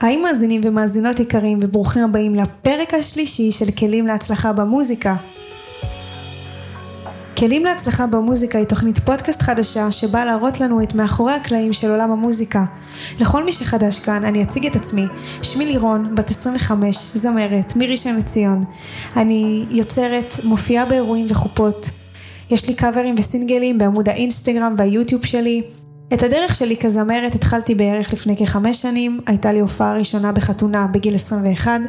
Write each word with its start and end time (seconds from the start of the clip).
היי 0.00 0.16
מאזינים 0.16 0.60
ומאזינות 0.64 1.20
יקרים 1.20 1.60
וברוכים 1.62 2.04
הבאים 2.04 2.34
לפרק 2.34 2.94
השלישי 2.94 3.52
של 3.52 3.70
כלים 3.70 4.06
להצלחה 4.06 4.52
במוזיקה. 4.52 5.16
כלים 7.36 7.64
להצלחה 7.64 8.06
במוזיקה 8.06 8.58
היא 8.58 8.66
תוכנית 8.66 8.98
פודקאסט 8.98 9.42
חדשה 9.42 9.92
שבאה 9.92 10.24
להראות 10.24 10.60
לנו 10.60 10.82
את 10.82 10.94
מאחורי 10.94 11.32
הקלעים 11.32 11.72
של 11.72 11.90
עולם 11.90 12.10
המוזיקה. 12.10 12.64
לכל 13.20 13.44
מי 13.44 13.52
שחדש 13.52 13.98
כאן, 13.98 14.24
אני 14.24 14.42
אציג 14.42 14.66
את 14.66 14.76
עצמי. 14.76 15.04
שמי 15.42 15.66
לירון, 15.66 16.14
בת 16.14 16.30
25, 16.30 16.96
זמרת, 17.14 17.76
מראשון 17.76 18.16
לציון. 18.16 18.64
אני 19.16 19.66
יוצרת, 19.70 20.36
מופיעה 20.44 20.86
באירועים 20.86 21.26
וחופות. 21.28 21.90
יש 22.50 22.68
לי 22.68 22.74
קאברים 22.74 23.14
וסינגלים 23.18 23.78
בעמוד 23.78 24.08
האינסטגרם 24.08 24.74
והיוטיוב 24.78 25.26
שלי. 25.26 25.62
את 26.14 26.22
הדרך 26.22 26.54
שלי 26.54 26.76
כזמרת 26.76 27.34
התחלתי 27.34 27.74
בערך 27.74 28.12
לפני 28.12 28.36
כחמש 28.36 28.82
שנים, 28.82 29.20
הייתה 29.26 29.52
לי 29.52 29.60
הופעה 29.60 29.96
ראשונה 29.96 30.32
בחתונה 30.32 30.86
בגיל 30.92 31.14
21, 31.14 31.80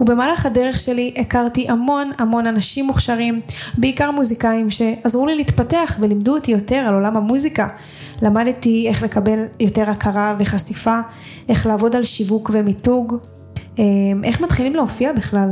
ובמהלך 0.00 0.46
הדרך 0.46 0.80
שלי 0.80 1.14
הכרתי 1.16 1.66
המון 1.68 2.10
המון 2.18 2.46
אנשים 2.46 2.86
מוכשרים, 2.86 3.40
בעיקר 3.78 4.10
מוזיקאים 4.10 4.70
שעזרו 4.70 5.26
לי 5.26 5.34
להתפתח 5.34 5.96
ולימדו 6.00 6.34
אותי 6.34 6.50
יותר 6.50 6.76
על 6.76 6.94
עולם 6.94 7.16
המוזיקה. 7.16 7.68
למדתי 8.22 8.86
איך 8.88 9.02
לקבל 9.02 9.44
יותר 9.60 9.90
הכרה 9.90 10.34
וחשיפה, 10.38 11.00
איך 11.48 11.66
לעבוד 11.66 11.96
על 11.96 12.04
שיווק 12.04 12.50
ומיתוג, 12.52 13.16
איך 14.24 14.40
מתחילים 14.40 14.74
להופיע 14.74 15.12
בכלל. 15.12 15.50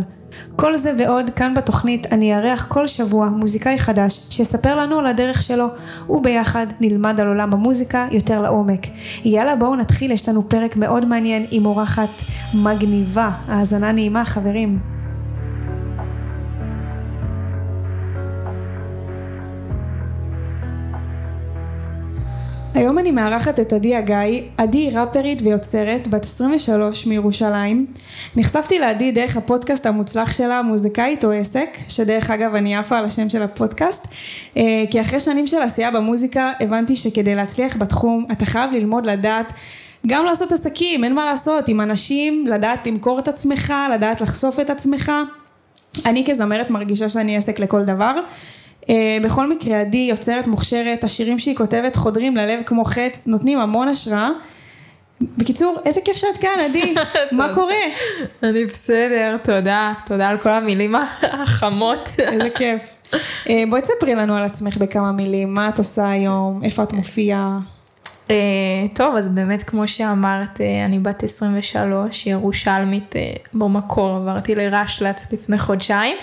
כל 0.57 0.77
זה 0.77 0.93
ועוד 0.99 1.31
כאן 1.31 1.55
בתוכנית 1.55 2.13
אני 2.13 2.37
אארח 2.37 2.67
כל 2.69 2.87
שבוע 2.87 3.29
מוזיקאי 3.29 3.79
חדש 3.79 4.27
שיספר 4.31 4.77
לנו 4.77 4.99
על 4.99 5.07
הדרך 5.07 5.43
שלו 5.43 5.67
וביחד 6.09 6.67
נלמד 6.81 7.21
על 7.21 7.29
עולם 7.29 7.53
המוזיקה 7.53 8.09
יותר 8.11 8.41
לעומק. 8.41 8.87
יאללה 9.25 9.57
בואו 9.57 9.77
נתחיל, 9.77 10.11
יש 10.11 10.29
לנו 10.29 10.49
פרק 10.49 10.77
מאוד 10.77 11.05
מעניין 11.05 11.47
עם 11.51 11.67
אורחת 11.67 12.09
מגניבה. 12.55 13.31
האזנה 13.49 13.93
נעימה 13.93 14.25
חברים. 14.25 14.98
היום 22.79 22.99
אני 22.99 23.11
מארחת 23.11 23.61
את 23.61 23.73
עדי 23.73 23.97
הגיא, 23.97 24.43
עדי 24.57 24.79
היא 24.79 24.99
ראפרית 24.99 25.43
ויוצרת, 25.43 26.09
בת 26.09 26.25
23 26.25 27.07
מירושלים. 27.07 27.87
נחשפתי 28.37 28.79
לעדי 28.79 29.13
דרך 29.13 29.37
הפודקאסט 29.37 29.87
המוצלח 29.87 30.33
שלה, 30.33 30.63
מוזיקאית 30.63 31.25
או 31.25 31.33
עסק, 31.33 31.79
שדרך 31.89 32.31
אגב 32.31 32.55
אני 32.55 32.77
עפה 32.77 32.99
על 32.99 33.05
השם 33.05 33.29
של 33.29 33.43
הפודקאסט, 33.43 34.07
אה, 34.57 34.85
כי 34.91 35.01
אחרי 35.01 35.21
שנים 35.21 35.47
של 35.47 35.63
עשייה 35.63 35.91
במוזיקה 35.91 36.53
הבנתי 36.61 36.97
שכדי 36.97 37.35
להצליח 37.35 37.77
בתחום 37.77 38.27
אתה 38.33 38.47
חייב 38.47 38.73
ללמוד 38.73 39.07
לדעת 39.07 39.53
גם 40.07 40.25
לעשות 40.25 40.53
עסקים, 40.53 41.05
אין 41.05 41.15
מה 41.15 41.25
לעשות, 41.25 41.69
עם 41.69 41.81
אנשים, 41.81 42.47
לדעת 42.47 42.87
למכור 42.87 43.19
את 43.19 43.29
עצמך, 43.29 43.75
לדעת 43.95 44.21
לחשוף 44.21 44.61
את 44.61 44.71
עצמך. 44.71 45.13
אני 46.07 46.25
כזמרת 46.27 46.71
מרגישה 46.71 47.09
שאני 47.09 47.37
עסק 47.37 47.59
לכל 47.59 47.85
דבר. 47.85 48.15
Uh, 48.89 48.91
בכל 49.23 49.51
מקרה, 49.51 49.81
עדי 49.81 50.07
יוצרת 50.11 50.47
מוכשרת, 50.47 51.05
השירים 51.05 51.39
שהיא 51.39 51.57
כותבת 51.57 51.97
חודרים 51.97 52.37
ללב 52.37 52.61
כמו 52.67 52.85
חץ, 52.85 53.27
נותנים 53.27 53.59
המון 53.59 53.89
השראה. 53.89 54.29
בקיצור, 55.21 55.77
איזה 55.85 56.01
כיף 56.01 56.17
שאת 56.17 56.37
כאן, 56.41 56.51
עדי, 56.69 56.95
מה 57.39 57.55
קורה? 57.55 57.75
אני 58.43 58.65
בסדר, 58.65 59.37
תודה, 59.45 59.93
תודה 60.07 60.29
על 60.29 60.39
כל 60.39 60.51
המילים 60.51 60.95
החמות. 61.23 62.09
איזה 62.19 62.51
כיף. 62.55 62.83
Uh, 63.13 63.49
בואי 63.71 63.83
תספרי 63.83 64.15
לנו 64.15 64.37
על 64.37 64.45
עצמך 64.45 64.77
בכמה 64.77 65.13
מילים, 65.13 65.55
מה 65.55 65.69
את 65.69 65.79
עושה 65.79 66.11
היום, 66.11 66.61
איפה 66.65 66.83
את 66.83 66.93
מופיעה? 66.93 67.59
Uh, 68.29 68.31
טוב, 68.95 69.17
אז 69.17 69.35
באמת 69.35 69.63
כמו 69.63 69.89
שאמרת, 69.89 70.61
אני 70.87 70.99
בת 70.99 71.23
23, 71.23 72.27
ירושלמית 72.27 73.15
במקור, 73.55 74.17
עברתי 74.17 74.55
לרשל"צ 74.55 75.33
לפני 75.33 75.59
חודשיים. 75.59 76.17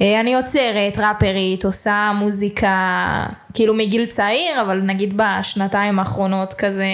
אה, 0.00 0.20
אני 0.20 0.30
יוצרת, 0.30 0.98
ראפרית, 0.98 1.64
עושה 1.64 2.12
מוזיקה 2.14 3.26
כאילו 3.54 3.74
מגיל 3.74 4.06
צעיר, 4.06 4.62
אבל 4.62 4.80
נגיד 4.80 5.14
בשנתיים 5.16 5.98
האחרונות 5.98 6.54
כזה, 6.54 6.86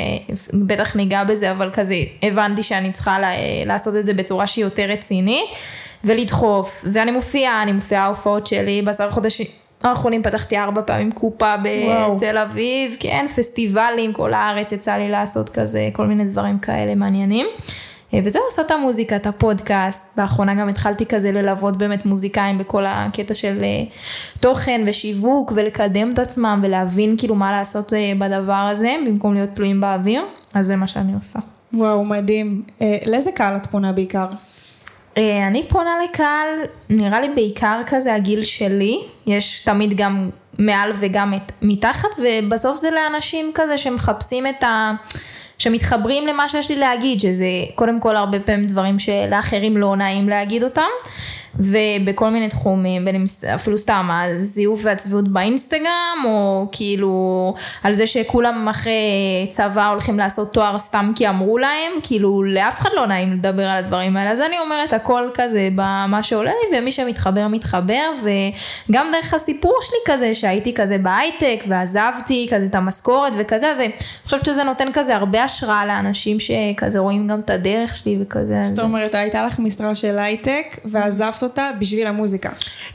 בטח 0.55 0.97
ניגע 0.97 1.25
בזה, 1.25 1.51
אבל 1.51 1.71
כזה 1.73 1.95
הבנתי 2.23 2.63
שאני 2.63 2.93
צריכה 2.93 3.17
לעשות 3.67 3.97
את 3.97 4.07
זה 4.07 4.15
בצורה 4.15 4.47
שהיא 4.47 4.65
יותר 4.65 4.83
רצינית 4.83 5.51
ולדחוף. 6.05 6.85
ואני 6.93 7.11
מופיעה, 7.11 7.63
אני 7.63 7.73
מופיעה 7.73 8.07
הופעות 8.07 8.47
שלי 8.47 8.83
בעשרה 8.83 9.11
חודשים. 9.11 9.47
האחרונים 9.83 10.23
פתחתי 10.23 10.59
ארבע 10.59 10.83
פעמים 10.83 11.13
קופה 11.13 11.55
בתל 11.57 12.39
אביב, 12.39 12.97
כן, 13.01 13.27
פסטיבלים, 13.37 14.13
כל 14.13 14.35
הארץ 14.35 14.73
יצא 14.73 14.93
לי 14.93 15.09
לעשות 15.09 15.49
כזה, 15.49 15.89
כל 15.93 16.07
מיני 16.07 16.25
דברים 16.25 16.59
כאלה 16.59 16.95
מעניינים. 16.95 17.47
אה, 18.15 18.21
וזהו, 18.25 18.43
עושה 18.43 18.63
את 18.63 18.71
המוזיקה, 18.71 19.17
את 19.17 19.27
הפודקאסט, 19.27 20.19
לאחרונה 20.19 20.55
גם 20.55 20.69
התחלתי 20.69 21.07
כזה 21.07 21.33
ללוות 21.33 21.79
באמת 21.79 22.07
מוזיקאים 22.07 22.59
בכל 22.59 22.85
הקטע 22.87 23.35
של 23.35 23.59
אה, 23.63 23.85
תוכן 24.41 24.85
ושיווק 24.87 25.53
ולקדם 25.55 26.11
את 26.11 26.19
עצמם 26.19 26.61
ולהבין 26.63 27.15
כאילו 27.19 27.35
מה 27.35 27.53
לעשות 27.53 27.93
אה, 27.93 28.13
בדבר 28.19 28.53
הזה 28.53 28.97
במקום 29.07 29.35
להיות 29.35 29.51
תלויים 29.51 29.81
באוויר, 29.81 30.25
אז 30.55 30.67
זה 30.67 30.77
מה 30.77 30.89
שאני 30.89 31.15
עושה. 31.15 31.39
וואו, 31.73 32.05
מדהים. 32.05 32.63
לאיזה 33.07 33.33
קהל 33.33 33.57
את 33.57 33.67
פונה 33.67 33.93
בעיקר? 33.93 34.27
אני 35.17 35.65
פונה 35.69 35.91
לקהל, 36.05 36.49
נראה 36.91 37.21
לי 37.21 37.29
בעיקר 37.35 37.81
כזה 37.87 38.15
הגיל 38.15 38.45
שלי, 38.45 38.99
יש 39.27 39.61
תמיד 39.61 39.97
גם 39.97 40.31
מעל 40.59 40.93
וגם 41.01 41.35
מתחת, 41.63 42.09
ובסוף 42.19 42.77
זה 42.77 42.91
לאנשים 42.91 43.51
כזה 43.55 43.79
שמחפשים 43.79 44.47
את 44.47 44.63
ה... 44.63 44.93
שמתחברים 45.63 46.27
למה 46.27 46.49
שיש 46.49 46.71
לי 46.71 46.77
להגיד, 46.77 47.21
שזה 47.21 47.47
קודם 47.75 48.01
כל 48.01 48.17
הרבה 48.17 48.41
פעמים 48.41 48.67
דברים 48.67 48.99
שלאחרים 48.99 49.77
לא 49.77 49.97
נעים 49.97 50.29
להגיד 50.29 50.63
אותם. 50.63 50.83
ובכל 51.59 52.31
מיני 52.31 52.49
תחומים, 52.49 53.05
בין 53.05 53.15
אם 53.15 53.25
אפילו 53.55 53.79
סתם 53.79 54.09
הזיוף 54.13 54.81
והצביעות 54.83 55.29
באינסטגרם, 55.29 56.25
או 56.27 56.67
כאילו 56.73 57.55
על 57.83 57.95
זה 57.95 58.07
שכולם 58.07 58.69
אחרי 58.69 58.93
צבא 59.51 59.89
הולכים 59.89 60.19
לעשות 60.19 60.53
תואר 60.53 60.79
סתם 60.79 61.13
כי 61.15 61.29
אמרו 61.29 61.59
להם, 61.59 61.93
כאילו 62.03 62.43
לאף 62.43 62.81
אחד 62.81 62.91
לא 62.95 63.07
נעים 63.07 63.33
לדבר 63.33 63.63
על 63.63 63.77
הדברים 63.77 64.17
האלה, 64.17 64.31
אז 64.31 64.41
אני 64.41 64.59
אומרת 64.59 64.93
הכל 64.93 65.29
כזה 65.35 65.69
במה 65.75 66.23
שעולה 66.23 66.51
לי, 66.51 66.79
ומי 66.79 66.93
שמתחבר 66.93 67.49
מתחבר, 67.49 68.11
וגם 68.23 69.07
דרך 69.13 69.35
הסיפור 69.35 69.79
שלי 69.81 70.15
כזה, 70.15 70.35
שהייתי 70.35 70.75
כזה 70.75 70.99
בהייטק, 70.99 71.65
ועזבתי 71.69 72.49
כזה 72.51 72.67
את 72.67 72.75
המשכורת 72.75 73.33
וכזה, 73.39 73.71
אז 73.71 73.81
אני 73.81 73.91
חושבת 74.25 74.45
שזה 74.45 74.65
נותן 74.65 74.89
כזה 74.93 75.17
הרבה 75.17 75.43
השראה 75.53 75.87
לאנשים 75.87 76.37
שכזה 76.41 76.99
רואים 76.99 77.29
גם 77.29 77.41
את 77.41 77.51
הדרך 77.51 77.97
שלי 77.97 78.19
וכזה. 78.21 78.63
זאת 78.63 78.79
אומרת, 78.79 79.15
הייתה 79.15 79.47
לך 79.47 79.59
משרה 79.59 79.95
של 79.95 80.19
הייטק, 80.19 80.79
ועזבת 80.85 81.33
עזבת 81.33 81.43
אותה 81.43 81.71
בשביל 81.79 82.07
המוזיקה. 82.07 82.49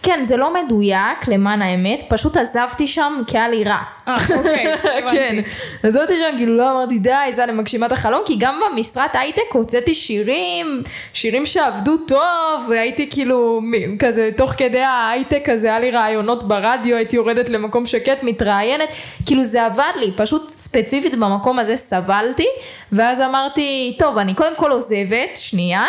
כן, 0.03 0.19
זה 0.23 0.37
לא 0.37 0.53
מדויק 0.53 1.27
למען 1.27 1.61
האמת, 1.61 2.03
פשוט 2.09 2.37
עזבתי 2.37 2.87
שם 2.87 3.21
כי 3.27 3.37
היה 3.37 3.49
לי 3.49 3.63
רע. 3.63 3.77
אה, 4.07 4.17
אוקיי, 4.37 4.73
הבנתי. 4.73 5.11
כן, 5.11 5.35
עזבתי 5.83 6.17
שם, 6.17 6.37
כאילו 6.37 6.57
לא 6.57 6.71
אמרתי 6.71 6.99
די, 6.99 7.11
זה 7.31 7.43
אני 7.43 7.51
מגשימה 7.51 7.85
את 7.85 7.91
החלום, 7.91 8.21
כי 8.25 8.35
גם 8.39 8.59
במשרת 8.71 9.15
הייטק 9.15 9.53
הוצאתי 9.53 9.93
שירים, 9.93 10.83
שירים 11.13 11.45
שעבדו 11.45 11.97
טוב, 12.07 12.69
והייתי 12.69 13.09
כאילו 13.09 13.61
כזה, 13.99 14.29
תוך 14.37 14.51
כדי 14.57 14.81
ההייטק 14.81 15.49
הזה, 15.49 15.67
היה 15.67 15.79
לי 15.79 15.91
רעיונות 15.91 16.43
ברדיו, 16.43 16.95
הייתי 16.95 17.15
יורדת 17.15 17.49
למקום 17.49 17.85
שקט, 17.85 18.23
מתראיינת, 18.23 18.89
כאילו 19.25 19.43
זה 19.43 19.65
עבד 19.65 19.91
לי, 19.95 20.11
פשוט 20.15 20.49
ספציפית 20.49 21.15
במקום 21.15 21.59
הזה 21.59 21.77
סבלתי, 21.77 22.46
ואז 22.91 23.21
אמרתי, 23.21 23.95
טוב, 23.99 24.17
אני 24.17 24.33
קודם 24.33 24.55
כל 24.55 24.71
עוזבת, 24.71 25.37
שנייה, 25.37 25.85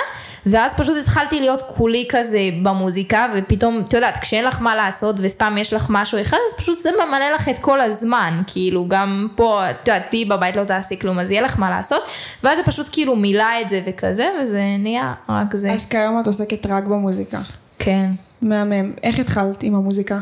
ואז 0.47 0.75
פשוט 0.75 0.97
התחלתי 0.97 1.41
להיות 1.41 1.63
כולי 1.63 2.07
כזה 2.09 2.39
במוזיקה, 2.63 3.27
ופתאום, 3.37 3.83
את 3.89 3.93
יודעת, 3.93 4.19
כשאין 4.21 4.45
לך 4.45 4.63
מה 4.63 4.77
לעשות 4.77 5.17
וסתם 5.19 5.57
יש 5.59 5.73
לך 5.73 5.87
משהו 5.91 6.21
אחד, 6.21 6.37
אז 6.49 6.59
פשוט 6.59 6.79
זה 6.79 6.91
ממלא 7.07 7.35
לך 7.35 7.49
את 7.49 7.59
כל 7.59 7.81
הזמן, 7.81 8.43
כאילו, 8.47 8.89
גם 8.89 9.29
פה, 9.35 9.71
את 9.71 9.89
יודעת, 9.89 10.03
תהיי 10.11 10.25
בבית 10.25 10.57
לא 10.57 10.65
תעשי 10.65 10.99
כלום, 10.99 11.19
אז 11.19 11.31
יהיה 11.31 11.43
לך 11.43 11.59
מה 11.59 11.71
לעשות, 11.71 12.03
ואז 12.45 12.59
זה 12.59 12.65
פשוט 12.65 12.89
כאילו 12.93 13.17
מילא 13.17 13.61
את 13.63 13.69
זה 13.69 13.81
וכזה, 13.87 14.29
וזה 14.43 14.63
נהיה 14.79 15.15
רק 15.29 15.57
זה. 15.57 15.73
אז 15.73 15.89
כיום 15.89 16.21
את 16.21 16.27
עוסקת 16.27 16.67
רק 16.67 16.85
במוזיקה. 16.85 17.39
כן. 17.79 18.11
מהמם. 18.43 18.93
איך 19.03 19.19
התחלת 19.19 19.63
עם 19.63 19.75
המוזיקה? 19.75 20.19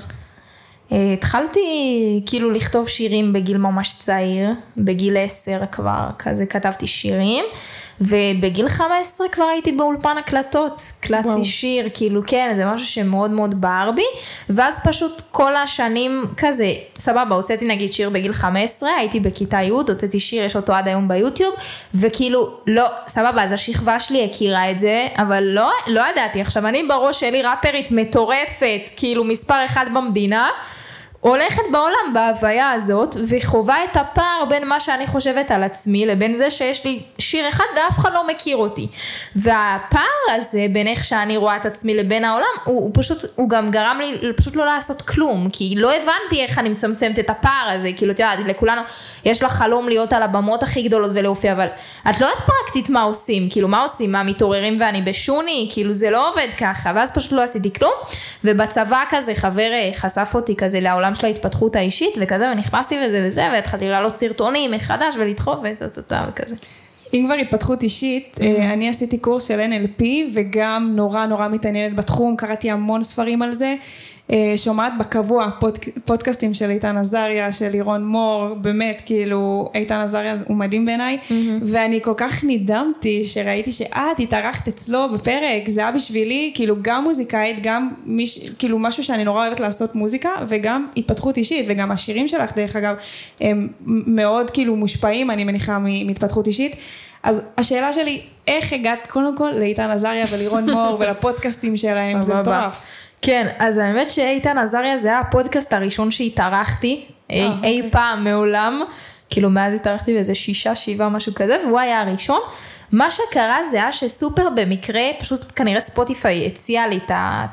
אה, 0.92 1.12
התחלתי 1.12 1.60
כאילו 2.26 2.50
לכתוב 2.50 2.88
שירים 2.88 3.32
בגיל 3.32 3.56
ממש 3.56 3.94
צעיר, 3.98 4.50
בגיל 4.76 5.16
10 5.16 5.60
כבר 5.72 6.08
כזה 6.18 6.46
כתבתי 6.46 6.86
שירים, 6.86 7.44
ובגיל 8.00 8.68
15 8.68 9.28
כבר 9.28 9.44
הייתי 9.44 9.72
באולפן 9.72 10.18
הקלטות, 10.18 10.80
הקלטתי 10.98 11.44
שיר, 11.44 11.88
כאילו 11.94 12.22
כן, 12.26 12.50
זה 12.54 12.66
משהו 12.66 12.86
שמאוד 12.86 13.30
מאוד 13.30 13.60
בער 13.60 13.90
בי, 13.92 14.04
ואז 14.50 14.80
פשוט 14.84 15.22
כל 15.30 15.56
השנים 15.56 16.22
כזה, 16.36 16.72
סבבה, 16.94 17.34
הוצאתי 17.34 17.66
נגיד 17.66 17.92
שיר 17.92 18.10
בגיל 18.10 18.32
15, 18.32 18.90
הייתי 18.90 19.20
בכיתה 19.20 19.62
י', 19.62 19.68
הוצאתי 19.68 20.20
שיר, 20.20 20.44
יש 20.44 20.56
אותו 20.56 20.72
עד 20.72 20.88
היום 20.88 21.08
ביוטיוב, 21.08 21.54
וכאילו, 21.94 22.50
לא, 22.66 22.86
סבבה, 23.08 23.44
אז 23.44 23.52
השכבה 23.52 24.00
שלי 24.00 24.24
הכירה 24.24 24.70
את 24.70 24.78
זה, 24.78 25.06
אבל 25.16 25.42
לא, 25.42 25.70
לא 25.86 26.02
ידעתי, 26.12 26.40
עכשיו 26.40 26.66
אני 26.66 26.82
בראש 26.88 27.20
שלי 27.20 27.42
ראפרית 27.42 27.88
מטורפת, 27.92 28.90
כאילו 28.96 29.24
מספר 29.24 29.64
אחד 29.66 29.86
במדינה, 29.94 30.48
הולכת 31.28 31.62
בעולם 31.72 32.12
בהוויה 32.14 32.70
הזאת 32.70 33.16
וחווה 33.28 33.84
את 33.84 33.96
הפער 33.96 34.44
בין 34.48 34.68
מה 34.68 34.80
שאני 34.80 35.06
חושבת 35.06 35.50
על 35.50 35.62
עצמי 35.62 36.06
לבין 36.06 36.34
זה 36.34 36.50
שיש 36.50 36.84
לי 36.84 37.02
שיר 37.18 37.48
אחד 37.48 37.64
ואף 37.76 37.98
אחד 37.98 38.12
לא 38.12 38.26
מכיר 38.26 38.56
אותי. 38.56 38.88
והפער 39.36 40.02
הזה 40.34 40.66
בין 40.72 40.86
איך 40.86 41.04
שאני 41.04 41.36
רואה 41.36 41.56
את 41.56 41.66
עצמי 41.66 41.94
לבין 41.94 42.24
העולם 42.24 42.46
הוא, 42.64 42.82
הוא 42.82 42.90
פשוט, 42.94 43.24
הוא 43.34 43.48
גם 43.48 43.70
גרם 43.70 43.98
לי 44.00 44.32
פשוט 44.36 44.56
לא 44.56 44.66
לעשות 44.66 45.02
כלום 45.02 45.48
כי 45.52 45.74
לא 45.76 45.92
הבנתי 45.92 46.42
איך 46.42 46.58
אני 46.58 46.68
מצמצמת 46.68 47.18
את 47.18 47.30
הפער 47.30 47.68
הזה. 47.68 47.90
כאילו 47.96 48.12
את 48.12 48.18
יודעת 48.18 48.38
לכולנו 48.46 48.80
יש 49.24 49.42
לך 49.42 49.52
חלום 49.52 49.88
להיות 49.88 50.12
על 50.12 50.22
הבמות 50.22 50.62
הכי 50.62 50.82
גדולות 50.82 51.10
ולהופיע 51.14 51.52
אבל 51.52 51.66
את 52.10 52.20
לא 52.20 52.26
יודעת 52.26 52.42
פרקטית 52.46 52.90
מה 52.90 53.02
עושים. 53.02 53.50
כאילו 53.50 53.68
מה 53.68 53.82
עושים? 53.82 54.12
מה 54.12 54.22
מתעוררים 54.22 54.76
ואני 54.80 55.02
בשוני? 55.02 55.68
כאילו 55.72 55.94
זה 55.94 56.10
לא 56.10 56.30
עובד 56.30 56.48
ככה. 56.58 56.92
ואז 56.94 57.14
פשוט 57.14 57.32
לא 57.32 57.42
עשיתי 57.42 57.72
כלום. 57.72 57.92
ובצבא 58.44 59.02
כזה 59.10 59.34
חבר 59.34 59.72
אה, 59.72 59.90
חשף 59.94 60.32
אותי 60.34 60.56
כזה 60.56 60.80
לעולם 60.80 61.14
של 61.16 61.26
ההתפתחות 61.26 61.76
האישית 61.76 62.14
וכזה, 62.20 62.50
ונכנסתי 62.52 62.94
וזה 63.06 63.24
וזה, 63.26 63.48
והתחלתי 63.52 63.88
לעלות 63.88 64.14
סרטונים 64.14 64.70
מחדש 64.70 65.14
ולדחוף 65.18 65.58
וטה 65.96 66.26
וכזה. 66.28 66.56
אם 67.14 67.24
כבר 67.26 67.34
התפתחות 67.34 67.82
אישית, 67.82 68.36
mm-hmm. 68.36 68.62
אני 68.62 68.88
עשיתי 68.88 69.18
קורס 69.18 69.48
של 69.48 69.60
NLP 69.60 70.04
וגם 70.34 70.92
נורא 70.96 71.26
נורא 71.26 71.48
מתעניינת 71.48 71.96
בתחום, 71.96 72.36
קראתי 72.36 72.70
המון 72.70 73.02
ספרים 73.02 73.42
על 73.42 73.54
זה. 73.54 73.74
אה, 74.32 74.54
שומעת 74.56 74.92
בקבוע 74.98 75.50
פוד, 75.60 75.78
פודקאסטים 76.04 76.54
של 76.54 76.70
איתן 76.70 76.96
עזריה, 76.96 77.52
של 77.52 77.68
לירון 77.68 78.04
מור, 78.04 78.54
באמת, 78.54 79.02
כאילו, 79.06 79.70
איתן 79.74 79.94
עזריה 79.94 80.34
הוא 80.46 80.56
מדהים 80.56 80.86
בעיניי, 80.86 81.18
mm-hmm. 81.28 81.32
ואני 81.62 82.00
כל 82.02 82.14
כך 82.16 82.44
נדהמתי 82.44 83.24
שראיתי 83.24 83.72
שאת 83.72 84.18
התארחת 84.18 84.68
אצלו 84.68 85.08
בפרק, 85.14 85.68
זה 85.68 85.80
היה 85.80 85.92
בשבילי, 85.92 86.52
כאילו, 86.54 86.76
גם 86.82 87.04
מוזיקאית, 87.04 87.56
גם 87.62 87.88
מיש, 88.04 88.50
כאילו 88.50 88.78
משהו 88.78 89.02
שאני 89.02 89.24
נורא 89.24 89.46
אוהבת 89.46 89.60
לעשות 89.60 89.94
מוזיקה, 89.94 90.30
וגם 90.48 90.86
התפתחות 90.96 91.36
אישית, 91.36 91.66
וגם 91.68 91.90
השירים 91.90 92.28
שלך, 92.28 92.56
דרך 92.56 92.76
אגב, 92.76 92.96
הם 93.40 93.68
מאוד 93.86 94.50
כאילו 94.50 94.76
מושפעים, 94.76 95.30
אני 95.30 95.44
מניחה, 95.44 95.78
מהתפתחות 95.78 96.46
אישית. 96.46 96.76
אז 97.22 97.42
השאלה 97.58 97.92
שלי, 97.92 98.20
איך 98.46 98.72
הגעת 98.72 98.98
קודם 99.08 99.36
כל 99.36 99.50
לאיתן 99.50 99.90
עזריה 99.90 100.24
ולירון 100.32 100.70
מור 100.70 100.96
ולפודקאסטים 101.00 101.76
שלהם, 101.76 102.22
זה 102.22 102.34
מטורף. 102.34 102.82
כן, 103.22 103.48
אז 103.58 103.78
האמת 103.78 104.10
שאיתן 104.10 104.58
עזריה 104.58 104.98
זה 104.98 105.08
היה 105.08 105.20
הפודקאסט 105.20 105.72
הראשון 105.72 106.10
שהתארחתי 106.10 107.04
אי, 107.30 107.42
אה, 107.42 107.46
אי 107.46 107.76
אוקיי. 107.76 107.90
פעם 107.90 108.24
מעולם. 108.24 108.80
כאילו 109.30 109.50
מאז 109.50 109.74
התארחתי 109.74 110.14
באיזה 110.14 110.34
שישה, 110.34 110.74
שבעה, 110.74 111.08
משהו 111.08 111.34
כזה, 111.34 111.56
והוא 111.66 111.78
היה 111.78 112.00
הראשון. 112.00 112.40
מה 112.92 113.10
שקרה 113.10 113.64
זה 113.70 113.76
היה 113.76 113.92
שסופר 113.92 114.48
במקרה, 114.56 115.02
פשוט 115.20 115.40
כנראה 115.56 115.80
ספוטיפיי 115.80 116.46
הציע 116.46 116.86
לי 116.88 117.00
את 117.04 117.10
ה... 117.10 117.46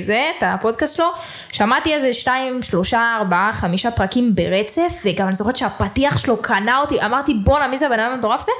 זה, 0.00 0.30
את 0.38 0.42
הפודקאסט 0.46 0.96
שלו, 0.96 1.06
שמעתי 1.52 1.94
איזה 1.94 2.12
שתיים, 2.12 2.62
שלושה, 2.62 3.16
ארבעה, 3.18 3.50
חמישה 3.52 3.90
פרקים 3.90 4.34
ברצף, 4.34 5.02
וגם 5.04 5.26
אני 5.26 5.34
זוכרת 5.34 5.56
שהפתיח 5.56 6.18
שלו 6.18 6.36
קנה 6.36 6.80
אותי, 6.80 7.02
אמרתי 7.02 7.34
בואנה 7.34 7.68
מי 7.68 7.78
זה 7.78 7.86
הבן 7.86 8.00
אדם 8.00 8.12
המטורף 8.12 8.40
זה, 8.40 8.52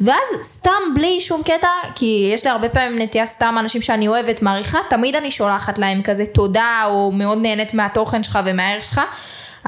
ואז 0.00 0.28
סתם 0.42 0.94
בלי 0.94 1.20
שום 1.20 1.42
קטע, 1.42 1.68
כי 1.94 2.30
יש 2.34 2.44
לי 2.44 2.50
הרבה 2.50 2.68
פעמים 2.68 3.02
נטייה 3.02 3.26
סתם 3.26 3.56
אנשים 3.58 3.82
שאני 3.82 4.08
אוהבת, 4.08 4.42
מעריכה, 4.42 4.78
תמיד 4.90 5.14
אני 5.14 5.30
שולחת 5.30 5.78
להם 5.78 6.02
כזה 6.02 6.26
תודה, 6.26 6.82
או 6.86 7.12
מאוד 7.12 7.42
נהנית 7.42 7.74
מהתוכן 7.74 8.22
שלך 8.22 8.38
ומהערך 8.44 8.82
שלך. 8.82 9.00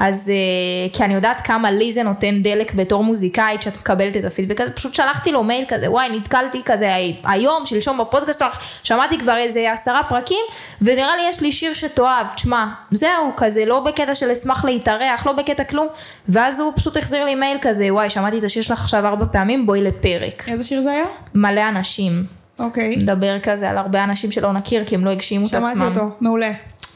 אז 0.01 0.31
uh, 0.31 0.95
כי 0.97 1.03
אני 1.03 1.13
יודעת 1.13 1.41
כמה 1.41 1.71
לי 1.71 1.91
זה 1.91 2.03
נותן 2.03 2.41
דלק 2.43 2.73
בתור 2.73 3.03
מוזיקאית 3.03 3.61
שאת 3.61 3.77
מקבלת 3.77 4.17
את 4.17 4.25
הפידבק 4.25 4.61
הזה, 4.61 4.71
פשוט 4.71 4.93
שלחתי 4.93 5.31
לו 5.31 5.43
מייל 5.43 5.65
כזה, 5.67 5.91
וואי, 5.91 6.09
נתקלתי 6.17 6.61
כזה 6.65 6.95
היום, 7.23 7.65
שלשום 7.65 7.97
בפודקאסט 7.97 8.39
שלך, 8.39 8.57
שמעתי 8.83 9.19
כבר 9.19 9.37
איזה 9.37 9.71
עשרה 9.71 10.01
פרקים, 10.09 10.45
ונראה 10.81 11.15
לי 11.15 11.23
יש 11.29 11.41
לי 11.41 11.51
שיר 11.51 11.73
שתאהב, 11.73 12.27
תשמע, 12.35 12.67
זהו, 12.91 13.31
כזה, 13.37 13.65
לא 13.65 13.79
בקטע 13.79 14.15
של 14.15 14.31
אשמח 14.31 14.65
להתארח, 14.65 15.27
לא 15.27 15.31
בקטע 15.33 15.63
כלום, 15.63 15.87
ואז 16.29 16.59
הוא 16.59 16.73
פשוט 16.75 16.97
החזיר 16.97 17.25
לי 17.25 17.35
מייל 17.35 17.57
כזה, 17.61 17.93
וואי, 17.93 18.09
שמעתי 18.09 18.39
את 18.39 18.43
השיר 18.43 18.61
שלך 18.61 18.81
עכשיו 18.81 19.05
ארבע 19.05 19.25
פעמים, 19.31 19.65
בואי 19.65 19.81
לפרק. 19.81 20.49
איזה 20.49 20.63
שיר 20.63 20.81
זה 20.81 20.91
היה? 20.91 21.05
מלא 21.35 21.69
אנשים. 21.69 22.23
אוקיי. 22.59 22.93
Okay. 22.93 22.99
מדבר 22.99 23.39
כזה 23.39 23.69
על 23.69 23.77
הרבה 23.77 24.03
אנשים 24.03 24.31
שלא 24.31 24.53
נכיר, 24.53 24.85
כי 24.85 24.95
הם 24.95 25.05
לא 25.05 25.09
הגשימו 25.09 25.47
את 25.47 25.53
עצמם. 25.53 25.73
שמעתי 25.75 25.99
אותו, 25.99 26.09
מעולה. 26.21 26.51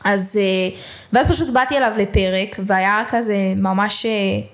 אז, 0.06 0.40
אה, 0.42 0.78
ואז 1.13 1.31
פשוט 1.31 1.50
באתי 1.50 1.78
אליו 1.78 1.92
לפרק, 1.98 2.56
והיה 2.60 3.04
כזה 3.07 3.36
ממש 3.56 4.06
אה, 4.06 4.12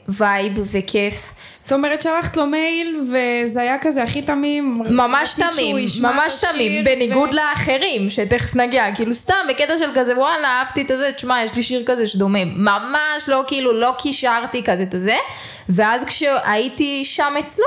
vibe 0.10 0.54
וכיף. 0.72 1.34
זאת 1.52 1.74
אומרת 1.74 2.02
שלחת 2.02 2.38
לו 2.38 2.48
מייל, 2.48 3.00
וזה 3.02 3.62
היה 3.62 3.78
כזה 3.82 4.04
הכי 4.04 4.22
תמים. 4.22 4.84
ממש 4.90 5.34
תמים, 5.34 5.76
ממש 6.02 6.34
תמים, 6.52 6.84
בניגוד 6.84 7.30
ו... 7.30 7.36
לאחרים, 7.36 8.10
שתכף 8.10 8.56
נגיע, 8.56 8.96
כאילו 8.96 9.14
סתם 9.14 9.34
בקטע 9.50 9.78
של 9.78 9.90
כזה, 9.96 10.18
וואלה, 10.18 10.48
אהבתי 10.48 10.82
את 10.82 10.92
הזה, 10.92 11.12
תשמע, 11.16 11.44
יש 11.44 11.56
לי 11.56 11.64
שיר 11.64 11.84
כזה 11.86 12.06
שדומה. 12.06 12.46
ממש 12.46 13.24
לא, 13.28 13.44
כאילו, 13.48 13.74
לא 13.74 13.94
קישרתי 13.98 14.64
כזה 14.64 14.84
את 14.84 14.94
הזה, 14.94 15.18
ואז 15.70 16.04
כשהייתי 16.04 17.06
שם 17.06 17.34
אצלו, 17.40 17.66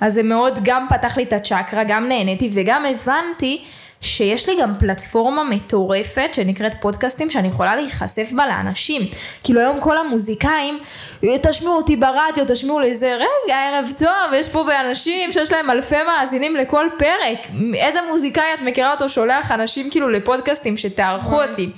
אז 0.00 0.14
זה 0.14 0.22
מאוד 0.22 0.58
גם 0.62 0.86
פתח 0.90 1.16
לי 1.16 1.22
את 1.22 1.32
הצ'קרה, 1.32 1.84
גם 1.84 2.08
נהניתי, 2.08 2.50
וגם 2.52 2.84
הבנתי. 2.86 3.64
שיש 4.00 4.48
לי 4.48 4.56
גם 4.60 4.74
פלטפורמה 4.78 5.44
מטורפת 5.44 6.30
שנקראת 6.32 6.74
פודקאסטים 6.80 7.30
שאני 7.30 7.48
יכולה 7.48 7.76
להיחשף 7.76 8.32
בה 8.32 8.46
לאנשים. 8.46 9.02
כאילו 9.44 9.60
היום 9.60 9.80
כל 9.80 9.98
המוזיקאים, 9.98 10.78
תשמיעו 11.20 11.76
אותי 11.76 11.96
ברדיו, 11.96 12.44
תשמיעו 12.48 12.80
לזה, 12.80 13.14
רגע, 13.14 13.56
ערב 13.56 13.92
טוב, 13.98 14.32
יש 14.34 14.48
פה 14.48 14.64
אנשים 14.80 15.32
שיש 15.32 15.52
להם 15.52 15.70
אלפי 15.70 16.02
מאזינים 16.06 16.56
לכל 16.56 16.86
פרק. 16.98 17.38
איזה 17.74 17.98
מוזיקאי 18.10 18.54
את 18.54 18.62
מכירה 18.62 18.92
אותו 18.92 19.08
שולח 19.08 19.52
אנשים 19.52 19.90
כאילו 19.90 20.08
לפודקאסטים 20.08 20.76
שתערכו 20.76 21.42
אותי. 21.42 21.70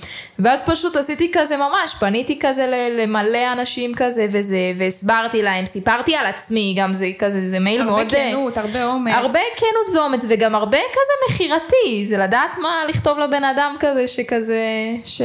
ואז 0.43 0.63
פשוט 0.65 0.95
עשיתי 0.95 1.31
כזה 1.33 1.57
ממש, 1.57 1.95
פניתי 1.99 2.39
כזה 2.39 2.89
למלא 2.97 3.51
אנשים 3.53 3.91
כזה 3.95 4.27
וזה, 4.31 4.57
והסברתי 4.77 5.41
להם, 5.41 5.65
סיפרתי 5.65 6.15
על 6.15 6.25
עצמי, 6.25 6.75
גם 6.77 6.93
זה 6.95 7.07
כזה, 7.19 7.49
זה 7.49 7.59
מייל 7.59 7.81
הרבה 7.81 7.91
מאוד... 7.91 8.13
הרבה 8.13 8.31
כנות, 8.31 8.57
הרבה 8.57 8.85
אומץ. 8.85 9.13
הרבה 9.15 9.39
כנות 9.55 9.95
ואומץ, 9.95 10.25
וגם 10.27 10.55
הרבה 10.55 10.77
כזה 10.77 11.33
מכירתי, 11.33 12.05
זה 12.05 12.17
לדעת 12.17 12.57
מה 12.57 12.81
לכתוב 12.89 13.19
לבן 13.19 13.43
אדם 13.43 13.75
כזה 13.79 14.07
שכזה 14.07 14.61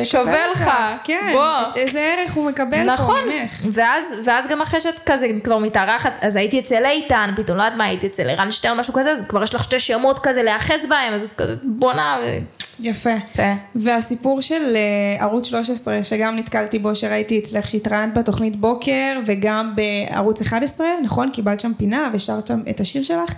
שווה 0.05 0.47
לך, 0.47 0.71
כן, 1.05 1.31
בוא. 1.33 1.81
איזה 1.81 2.01
ערך 2.01 2.33
הוא 2.33 2.45
מקבל 2.45 2.83
נכון, 2.83 3.21
פה 3.25 3.31
ממך. 3.31 3.63
ואז, 3.73 4.15
ואז 4.25 4.47
גם 4.47 4.61
אחרי 4.61 4.81
שאת 4.81 4.99
כזה 5.07 5.27
כבר 5.45 5.59
מתארחת, 5.59 6.13
אז 6.21 6.37
הייתי 6.37 6.59
אצל 6.59 6.85
איתן, 6.87 7.31
פתאום 7.37 7.59
לא 7.59 7.63
יודעת 7.63 7.79
מה, 7.79 7.85
הייתי 7.85 8.07
אצל 8.07 8.31
ערן 8.31 8.51
שטרן, 8.51 8.77
משהו 8.77 8.95
כזה, 8.95 9.13
אז 9.13 9.25
כבר 9.29 9.43
יש 9.43 9.55
לך 9.55 9.65
שתי 9.65 9.79
שמות 9.79 10.19
כזה 10.19 10.43
להיאחז 10.43 10.87
בהם, 10.89 11.15
אז 11.15 11.25
את 11.25 11.33
כזה 11.33 11.55
בונה. 11.63 12.19
ו... 12.25 12.39
יפה. 12.81 13.15
כן. 13.35 13.57
והסיפור 13.75 14.41
של 14.41 14.77
uh, 14.77 15.23
ערוץ 15.23 15.47
13, 15.47 16.05
שגם 16.05 16.37
נתקלתי 16.37 16.79
בו, 16.79 16.97
שראיתי 16.97 17.39
אצלך 17.39 17.71
שהתראיינת 17.71 18.19
בתוכנית 18.19 18.57
בוקר, 18.57 19.21
וגם 19.27 19.73
בערוץ 19.75 20.43
11, 20.43 20.87
נכון? 21.03 21.31
קיבלת 21.31 21.61
שם 21.61 21.73
פינה 21.79 22.11
ושרת 22.15 22.47
שם 22.47 22.61
את 22.71 22.81
השיר 22.81 23.03
שלך. 23.03 23.35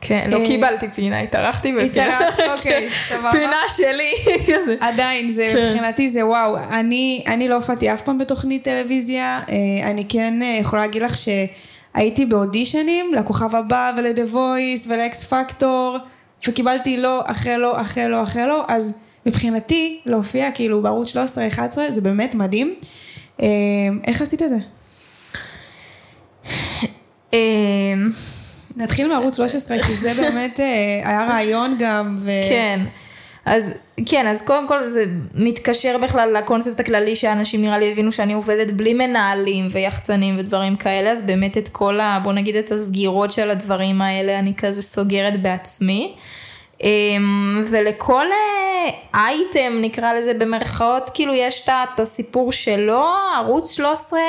כן, 0.00 0.30
לא 0.30 0.40
אה, 0.40 0.46
קיבלתי 0.46 0.88
פינה, 0.88 1.20
התארחתי 1.20 1.72
בפינה. 1.72 2.18
אוקיי, 2.52 2.88
סבבה. 3.08 3.30
פינה 3.30 3.62
שלי. 3.68 4.12
עדיין, 4.88 5.30
זה 5.30 5.48
כן. 5.52 5.72
מבחינתי 5.72 6.08
זה 6.08 6.26
וואו. 6.26 6.56
אני, 6.70 7.24
אני 7.26 7.48
לא 7.48 7.54
הופעתי 7.54 7.92
אף 7.92 8.02
פעם 8.02 8.18
בתוכנית 8.18 8.64
טלוויזיה, 8.64 9.40
אה, 9.50 9.90
אני 9.90 10.04
כן 10.08 10.34
יכולה 10.60 10.82
להגיד 10.82 11.02
לך 11.02 11.16
שהייתי 11.16 12.26
באודישנים 12.26 13.14
לכוכב 13.14 13.56
הבא 13.56 13.92
ולדה 13.96 14.22
וויס 14.22 14.86
ולאקס 14.88 15.24
פקטור. 15.24 15.98
וקיבלתי 16.48 16.96
לא 16.96 17.22
אחרי 17.26 17.58
לא 17.58 17.80
אחרי 17.80 18.08
לא 18.08 18.22
אחרי 18.22 18.46
לא, 18.46 18.64
אז 18.68 18.98
מבחינתי 19.26 20.00
להופיע 20.06 20.50
כאילו 20.50 20.82
בערוץ 20.82 21.16
13-11 21.16 21.18
זה 21.94 22.00
באמת 22.00 22.34
מדהים. 22.34 22.74
אה, 23.42 23.46
איך 24.04 24.22
עשית 24.22 24.42
את 24.42 24.50
זה? 24.50 24.56
אה, 27.34 27.38
נתחיל 28.76 29.08
מערוץ 29.08 29.36
13 29.36 29.82
כי 29.82 29.94
זה 29.94 30.14
באמת 30.14 30.60
אה, 30.60 31.00
היה 31.04 31.24
רעיון 31.24 31.76
גם. 31.78 32.16
ו... 32.20 32.30
כן. 32.48 32.80
אז 33.46 33.78
כן, 34.06 34.26
אז 34.26 34.42
קודם 34.42 34.68
כל 34.68 34.84
זה 34.84 35.04
מתקשר 35.34 35.98
בכלל 35.98 36.36
לקונספט 36.38 36.80
הכללי 36.80 37.14
שאנשים 37.14 37.62
נראה 37.62 37.78
לי 37.78 37.92
הבינו 37.92 38.12
שאני 38.12 38.32
עובדת 38.32 38.70
בלי 38.70 38.94
מנהלים 38.94 39.68
ויחצנים 39.72 40.38
ודברים 40.38 40.76
כאלה, 40.76 41.10
אז 41.10 41.22
באמת 41.22 41.58
את 41.58 41.68
כל 41.68 42.00
ה... 42.00 42.18
בוא 42.22 42.32
נגיד 42.32 42.56
את 42.56 42.72
הסגירות 42.72 43.32
של 43.32 43.50
הדברים 43.50 44.02
האלה 44.02 44.38
אני 44.38 44.54
כזה 44.54 44.82
סוגרת 44.82 45.42
בעצמי. 45.42 46.14
אמ, 46.82 47.62
ולכל 47.70 48.26
אייטם 49.14 49.72
נקרא 49.80 50.12
לזה 50.12 50.34
במרכאות, 50.34 51.10
כאילו 51.14 51.34
יש 51.34 51.68
את 51.68 52.00
הסיפור 52.00 52.52
שלו, 52.52 53.04
ערוץ 53.36 53.70
13 53.70 54.20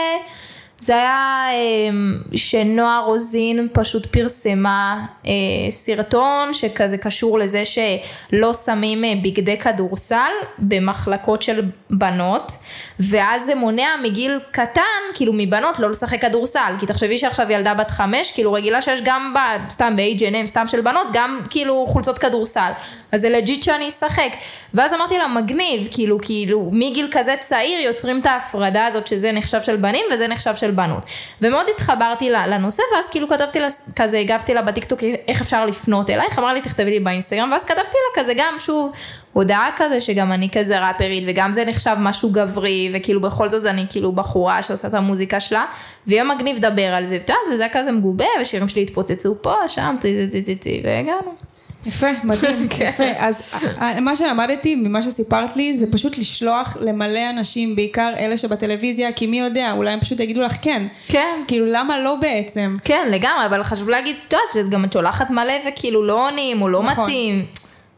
זה 0.79 0.93
היה 0.96 1.46
אמ, 1.53 2.17
שנועה 2.36 3.00
רוזין 3.05 3.67
פשוט 3.74 4.05
פרסמה 4.05 5.05
אה, 5.25 5.31
סרטון 5.69 6.53
שכזה 6.53 6.98
קשור 6.98 7.39
לזה 7.39 7.63
שלא 7.65 8.53
שמים 8.53 9.05
אה, 9.05 9.13
בגדי 9.24 9.57
כדורסל 9.57 10.31
במחלקות 10.60 11.41
של 11.41 11.62
בנות, 11.89 12.51
ואז 13.00 13.46
זה 13.46 13.55
מונע 13.55 13.88
מגיל 14.03 14.39
קטן, 14.51 14.81
כאילו 15.13 15.34
מבנות 15.34 15.79
לא 15.79 15.89
לשחק 15.89 16.22
כדורסל, 16.22 16.74
כי 16.79 16.86
תחשבי 16.86 17.17
שעכשיו 17.17 17.51
ילדה 17.51 17.74
בת 17.74 17.91
חמש, 17.91 18.31
כאילו 18.31 18.53
רגילה 18.53 18.81
שיש 18.81 19.00
גם 19.03 19.34
ב, 19.36 19.39
סתם 19.69 19.93
ב-H&M, 19.98 20.48
סתם 20.48 20.67
של 20.67 20.81
בנות, 20.81 21.07
גם 21.13 21.39
כאילו 21.50 21.86
חולצות 21.89 22.17
כדורסל, 22.17 22.72
אז 23.12 23.22
זה 23.22 23.29
legit 23.30 23.63
שאני 23.63 23.88
אשחק, 23.88 24.31
ואז 24.74 24.93
אמרתי 24.93 25.17
לה 25.17 25.27
מגניב, 25.27 25.88
כאילו, 25.91 26.19
כאילו 26.22 26.69
מגיל 26.74 27.07
כזה 27.12 27.36
צעיר 27.39 27.79
יוצרים 27.79 28.19
את 28.19 28.25
ההפרדה 28.25 28.86
הזאת 28.86 29.07
שזה 29.07 29.31
נחשב 29.31 29.62
של 29.62 29.75
בנים 29.75 30.05
וזה 30.13 30.27
נחשב 30.27 30.55
של 30.55 30.67
בנות. 30.72 31.04
ומאוד 31.42 31.66
התחברתי 31.76 32.30
לנושא, 32.30 32.84
ואז 32.96 33.08
כאילו 33.08 33.28
כתבתי 33.28 33.60
לה, 33.60 33.68
כזה 33.96 34.20
הגבתי 34.20 34.54
לה 34.54 34.62
בטיקטוק 34.62 35.00
איך 35.28 35.42
אפשר 35.42 35.66
לפנות 35.66 36.10
אלייך, 36.10 36.40
אמרה 36.40 36.54
לי 36.54 36.62
תכתבי 36.62 36.92
לי 36.92 37.00
באינסטגרם, 37.00 37.50
ואז 37.52 37.64
כתבתי 37.64 37.80
לה 37.82 38.24
כזה 38.24 38.34
גם 38.36 38.56
שוב 38.60 38.92
הודעה 39.34 39.70
כזה 39.76 40.02
שגם 40.02 40.32
אני 40.32 40.50
כזה 40.54 40.80
ראפרית, 40.80 41.24
וגם 41.28 41.52
זה 41.52 41.66
נחשב 41.66 41.96
משהו 42.00 42.30
גברי, 42.32 42.92
וכאילו 42.94 43.22
בכל 43.22 43.50
זאת 43.50 43.66
אני 43.66 43.86
כאילו 43.90 44.12
בחורה 44.12 44.64
שעושה 44.64 44.88
את 44.88 44.94
המוזיקה 44.94 45.40
שלה, 45.40 45.66
ויהיה 46.08 46.24
מגניב 46.24 46.58
לדבר 46.58 46.94
על 46.94 47.06
זה, 47.06 47.18
וזה 47.52 47.64
היה 47.64 47.74
כזה 47.74 47.92
מגובה, 47.92 48.26
ושירים 48.42 48.68
שלי 48.68 48.82
התפוצצו 48.82 49.36
פה, 49.42 49.68
שם, 49.68 49.96
טי 50.02 50.28
טי 50.32 50.42
טי 50.42 50.56
טי, 50.56 50.82
והגענו. 50.86 51.57
יפה, 51.88 52.08
מדהים, 52.24 52.67
כן. 52.77 52.89
יפה. 52.89 53.03
אז 53.17 53.53
מה 54.01 54.15
שלמדתי 54.15 54.75
ממה 54.75 55.03
שסיפרת 55.03 55.56
לי 55.56 55.74
זה 55.74 55.91
פשוט 55.91 56.17
לשלוח 56.17 56.77
למלא 56.82 57.29
אנשים, 57.29 57.75
בעיקר 57.75 58.13
אלה 58.20 58.38
שבטלוויזיה, 58.38 59.12
כי 59.12 59.27
מי 59.27 59.39
יודע, 59.39 59.72
אולי 59.72 59.91
הם 59.91 60.00
פשוט 60.00 60.20
יגידו 60.20 60.41
לך 60.41 60.58
כן. 60.62 60.88
כן. 61.08 61.44
כאילו 61.48 61.65
למה 61.65 62.00
לא 62.00 62.15
בעצם? 62.15 62.75
כן, 62.84 63.08
לגמרי, 63.12 63.46
אבל 63.46 63.63
חשוב 63.63 63.89
להגיד, 63.89 64.15
את 64.27 64.34
יודעת, 64.34 64.70
שגם 64.70 64.86
את 64.86 64.94
שולחת 64.94 65.29
מלא 65.29 65.53
וכאילו 65.67 66.03
לא 66.03 66.27
עונים 66.27 66.62
או 66.62 66.70
לא 66.70 66.84
נכון. 66.84 67.03
מתאים. 67.03 67.46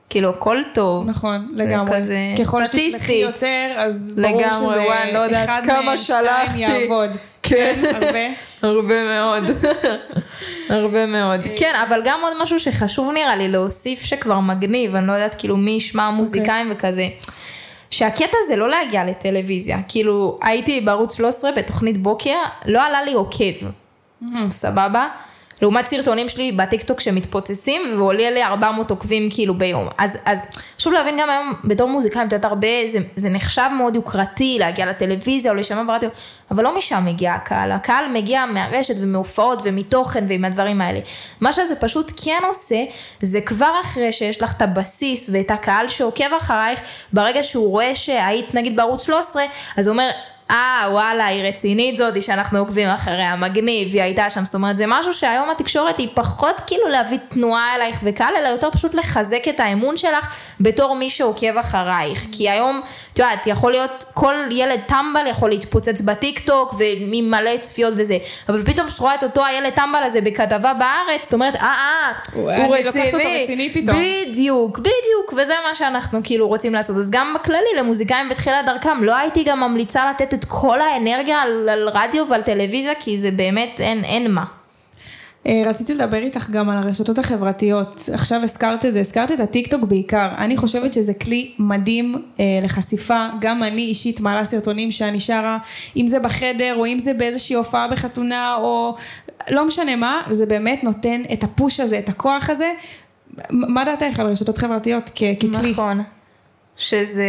כאילו 0.10 0.30
הכל 0.30 0.62
טוב. 0.74 1.10
נכון, 1.10 1.52
לגמרי. 1.54 1.98
כזה 1.98 2.18
ככל 2.40 2.66
שתשלחי 2.66 3.14
יותר, 3.14 3.76
אז 3.78 4.14
ברור 4.16 4.42
לגמרי, 4.42 4.70
שזה 4.70 4.82
וואי, 4.82 5.14
לא 5.14 5.44
אחד 5.44 5.62
מהם 5.68 5.98
שתיים 5.98 6.56
יעבוד. 6.56 7.10
כן, 7.50 7.82
הרבה. 7.94 8.20
הרבה 8.62 9.04
מאוד. 9.04 9.44
הרבה 10.70 11.06
מאוד. 11.06 11.40
כן, 11.58 11.74
אבל 11.88 12.02
גם 12.06 12.20
עוד 12.24 12.34
משהו 12.42 12.60
שחשוב 12.60 13.12
נראה 13.12 13.36
לי 13.36 13.48
להוסיף 13.48 14.04
שכבר 14.04 14.40
מגניב, 14.40 14.96
אני 14.96 15.08
לא 15.08 15.14
יודעת 15.14 15.36
כאילו 15.36 15.58
מי 15.58 15.72
ישמע 15.72 16.10
מוזיקאים 16.10 16.72
אוקיי. 16.72 16.90
וכזה. 16.90 17.08
שהקטע 17.92 18.38
זה 18.48 18.56
לא 18.56 18.70
להגיע 18.70 19.06
לטלוויזיה, 19.06 19.78
כאילו 19.88 20.40
הייתי 20.42 20.82
בערוץ 20.82 21.18
13 21.18 21.52
בתוכנית 21.52 21.98
בוקר, 21.98 22.38
לא 22.66 22.82
עלה 22.84 23.04
לי 23.04 23.14
עוקב, 23.14 23.68
סבבה? 24.50 25.08
לעומת 25.62 25.88
סרטונים 25.88 26.30
שלי 26.30 26.52
בטיקטוק 26.52 27.00
שמתפוצצים 27.00 27.82
ועולה 27.98 28.32
לי 28.32 28.44
400 28.44 28.92
עוקבים 28.92 29.30
כאילו 29.32 29.54
ביום. 29.54 29.88
אז, 29.98 30.18
אז 30.26 30.42
חשוב 30.78 30.94
להבין 30.94 31.18
גם 31.20 31.30
היום 31.30 31.54
בתור 31.64 31.90
מוזיקאים, 31.90 32.28
את 32.28 32.34
יודעת 32.34 32.52
הרבה, 32.52 32.68
זה, 32.86 33.00
זה 33.16 33.30
נחשב 33.30 33.70
מאוד 33.78 33.96
יוקרתי 33.96 34.58
להגיע 34.60 34.86
לטלוויזיה 34.86 35.52
או 35.52 35.56
להישמע 35.56 35.84
ברדיו, 35.84 36.10
אבל 36.52 36.64
לא 36.64 36.78
משם 36.78 37.06
מגיע 37.06 37.34
הקהל, 37.34 37.72
הקהל 37.72 38.06
מגיע 38.14 38.46
מהרשת 38.46 38.96
ומהופעות 39.02 39.60
ומתוכן 39.64 40.26
ועם 40.28 40.46
הדברים 40.46 40.82
האלה. 40.82 41.00
מה 41.42 41.54
שזה 41.54 41.76
פשוט 41.76 42.12
כן 42.24 42.42
עושה, 42.48 42.84
זה 43.22 43.42
כבר 43.42 43.72
אחרי 43.82 44.12
שיש 44.12 44.42
לך 44.42 44.54
את 44.58 44.62
הבסיס 44.62 45.30
ואת 45.34 45.52
הקהל 45.52 45.88
שעוקב 45.88 46.34
אחרייך, 46.38 46.80
ברגע 47.14 47.44
שהוא 47.44 47.70
רואה 47.70 47.96
שהיית 47.96 48.54
נגיד 48.54 48.76
בערוץ 48.76 49.06
13, 49.06 49.44
אז 49.78 49.88
הוא 49.88 49.94
אומר, 49.94 50.10
אה 50.52 50.88
וואלה 50.92 51.26
היא 51.26 51.44
רצינית 51.44 51.98
זאתי 51.98 52.22
שאנחנו 52.22 52.60
עוקבים 52.60 52.88
אחריה, 52.88 53.36
מגניב, 53.36 53.90
היא 53.94 54.02
הייתה 54.02 54.30
שם, 54.30 54.46
זאת 54.46 54.56
אומרת 54.56 54.78
זה 54.78 54.86
משהו 54.88 55.14
שהיום 55.14 55.50
התקשורת 55.50 55.98
היא 55.98 56.08
פחות 56.14 56.62
כאילו 56.68 56.88
להביא 56.88 57.18
תנועה 57.30 57.76
אלייך 57.76 58.00
וקהל, 58.04 58.34
אלא 58.38 58.48
יותר 58.48 58.72
פשוט 58.72 58.94
לחזק 58.94 59.44
את 59.50 59.60
האמון 59.60 59.98
שלך 59.98 60.38
בתור 60.60 60.96
מי 60.96 61.10
שעוקב 61.10 61.58
אחרייך, 61.58 62.28
כי 62.32 62.50
היום, 62.50 62.82
את 63.14 63.20
יודעת, 63.20 63.48
יכול 63.48 63.72
להיות 63.72 64.06
כל 64.14 64.36
ילד 64.52 64.80
טמבל 64.88 65.28
יכול 65.28 65.50
להתפוצץ 65.50 66.02
בטיק 66.02 66.40
טוק 66.40 66.76
וממלא 66.80 67.58
צפיות 67.58 67.94
וזה, 67.98 68.18
אבל 68.50 68.64
פתאום 68.64 68.88
כשאת 68.88 69.00
רואה 69.00 69.16
את 69.16 69.24
אותו 69.24 69.46
הילד 69.46 69.74
טמבל 69.74 70.04
הזה 70.04 70.22
בכתבה 70.22 70.74
בארץ, 70.74 71.24
זאת 71.24 71.34
אומרת 71.34 71.56
אה 71.56 72.12
אה, 72.50 72.66
הוא 72.66 72.76
רציני, 72.76 73.44
רציני 73.44 73.74
פתאום. 73.74 73.98
בדיוק, 73.98 74.80
בדיוק, 74.80 75.34
וזה 75.38 75.54
מה 75.70 75.76
שאנחנו 75.76 76.20
כאילו 76.24 76.48
רוצים 76.48 76.74
לעשות, 76.74 76.98
אז 76.98 77.12
גם 77.12 77.36
בכללי 77.40 77.70
למוזיקאים 77.80 78.30
בתחילת 78.30 78.66
דרכם, 78.66 79.04
לא 79.04 79.16
הייתי 79.16 79.44
גם 79.44 79.60
ממליצה 79.60 80.10
לתת 80.10 80.39
את 80.40 80.46
כל 80.46 80.82
האנרגיה 80.82 81.42
על, 81.42 81.70
על 81.70 81.90
רדיו 81.90 82.30
ועל 82.30 82.42
טלוויזיה, 82.42 82.96
כי 83.00 83.20
זה 83.20 83.32
באמת 83.32 83.82
אין, 83.82 84.04
אין 84.04 84.32
מה. 84.32 84.46
אה, 85.48 85.62
רציתי 85.66 85.94
לדבר 85.94 86.18
איתך 86.18 86.50
גם 86.50 86.70
על 86.70 86.78
הרשתות 86.78 87.18
החברתיות, 87.18 88.10
עכשיו 88.14 88.44
הזכרת 88.44 88.86
את 88.86 88.94
זה, 88.94 89.00
הזכרת 89.00 89.32
את 89.32 89.40
הטיקטוק 89.40 89.84
בעיקר, 89.84 90.30
אני 90.38 90.58
חושבת 90.58 90.94
שזה 90.94 91.14
כלי 91.14 91.52
מדהים 91.60 92.16
אה, 92.40 92.60
לחשיפה, 92.64 93.28
גם 93.42 93.64
אני 93.64 93.82
אישית 93.82 94.20
מעלה 94.20 94.46
סרטונים 94.46 94.92
שאני 94.92 95.20
שרה, 95.20 95.58
אם 95.98 96.08
זה 96.08 96.20
בחדר 96.20 96.76
או 96.78 96.86
אם 96.86 97.00
זה 97.00 97.14
באיזושהי 97.14 97.56
הופעה 97.56 97.88
בחתונה 97.88 98.56
או 98.56 98.96
לא 99.50 99.68
משנה 99.68 99.96
מה, 99.96 100.22
זה 100.30 100.46
באמת 100.46 100.84
נותן 100.84 101.22
את 101.34 101.44
הפוש 101.44 101.80
הזה, 101.80 102.00
את 102.00 102.10
הכוח 102.10 102.50
הזה, 102.50 102.72
מה 103.52 103.86
דעתך 103.86 104.20
על 104.20 104.28
רשתות 104.28 104.58
חברתיות 104.58 105.10
ככלי? 105.10 105.72
נכון, 105.72 106.02
שזה... 106.78 107.24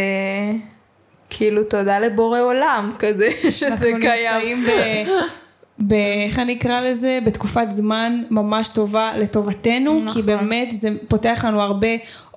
כאילו 1.31 1.63
תודה 1.63 1.99
לבורא 1.99 2.39
עולם 2.41 2.91
כזה 2.99 3.29
שזה 3.59 3.91
קיים. 4.01 4.33
אנחנו 4.33 4.49
נמצאים 4.49 5.07
איך 6.27 6.39
אני 6.39 6.53
אקרא 6.53 6.81
לזה? 6.81 7.19
בתקופת 7.25 7.67
זמן 7.69 8.21
ממש 8.29 8.67
טובה 8.67 9.11
לטובתנו, 9.17 9.99
נכון. 9.99 10.13
כי 10.13 10.21
באמת 10.21 10.71
זה 10.71 10.89
פותח 11.07 11.45
לנו 11.47 11.61
הרבה 11.61 11.87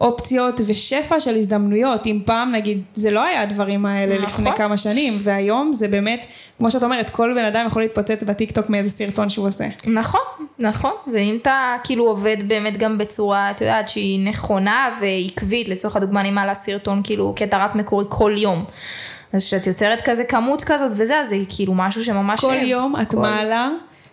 אופציות 0.01 0.61
ושפע 0.67 1.21
של 1.21 1.37
הזדמנויות. 1.37 2.07
אם 2.07 2.21
פעם 2.25 2.53
נגיד 2.53 2.83
זה 2.95 3.11
לא 3.11 3.25
היה 3.25 3.43
הדברים 3.43 3.87
האלה 3.87 4.15
נכון. 4.15 4.25
לפני 4.25 4.57
כמה 4.57 4.77
שנים, 4.77 5.19
והיום 5.23 5.73
זה 5.73 5.89
באמת, 5.89 6.25
כמו 6.59 6.71
שאת 6.71 6.83
אומרת, 6.83 7.11
כל 7.11 7.33
בן 7.35 7.45
אדם 7.45 7.65
יכול 7.67 7.83
להתפוצץ 7.83 8.23
בטיקטוק 8.23 8.71
מאיזה 8.71 8.91
סרטון 8.91 9.29
שהוא 9.29 9.49
עושה. 9.49 9.67
נכון, 9.87 10.21
נכון, 10.59 10.93
ואם 11.13 11.39
אתה 11.43 11.77
כאילו 11.85 12.05
עובד 12.05 12.37
באמת 12.47 12.77
גם 12.77 12.99
בצורה, 12.99 13.51
את 13.51 13.61
יודעת, 13.61 13.89
שהיא 13.89 14.29
נכונה 14.29 14.89
ועקבית, 15.01 15.69
לצורך 15.69 15.97
הדוגמה 15.97 16.21
אני 16.21 16.31
מעלה 16.31 16.55
סרטון 16.55 17.01
כאילו 17.05 17.35
קטע 17.37 17.65
ראפ 17.65 17.75
מקורי 17.75 18.05
כל 18.09 18.35
יום. 18.39 18.65
אז 19.35 19.45
כשאת 19.45 19.67
יוצרת 19.67 20.01
כזה 20.05 20.25
כמות 20.25 20.65
כזאת 20.65 20.93
וזה, 20.97 21.21
אז 21.21 21.29
זה 21.29 21.37
כאילו 21.49 21.75
משהו 21.75 22.05
שממש... 22.05 22.41
כל 22.41 22.55
יום 22.55 22.95
את 23.03 23.11
כל... 23.11 23.17
מעלה? 23.17 23.71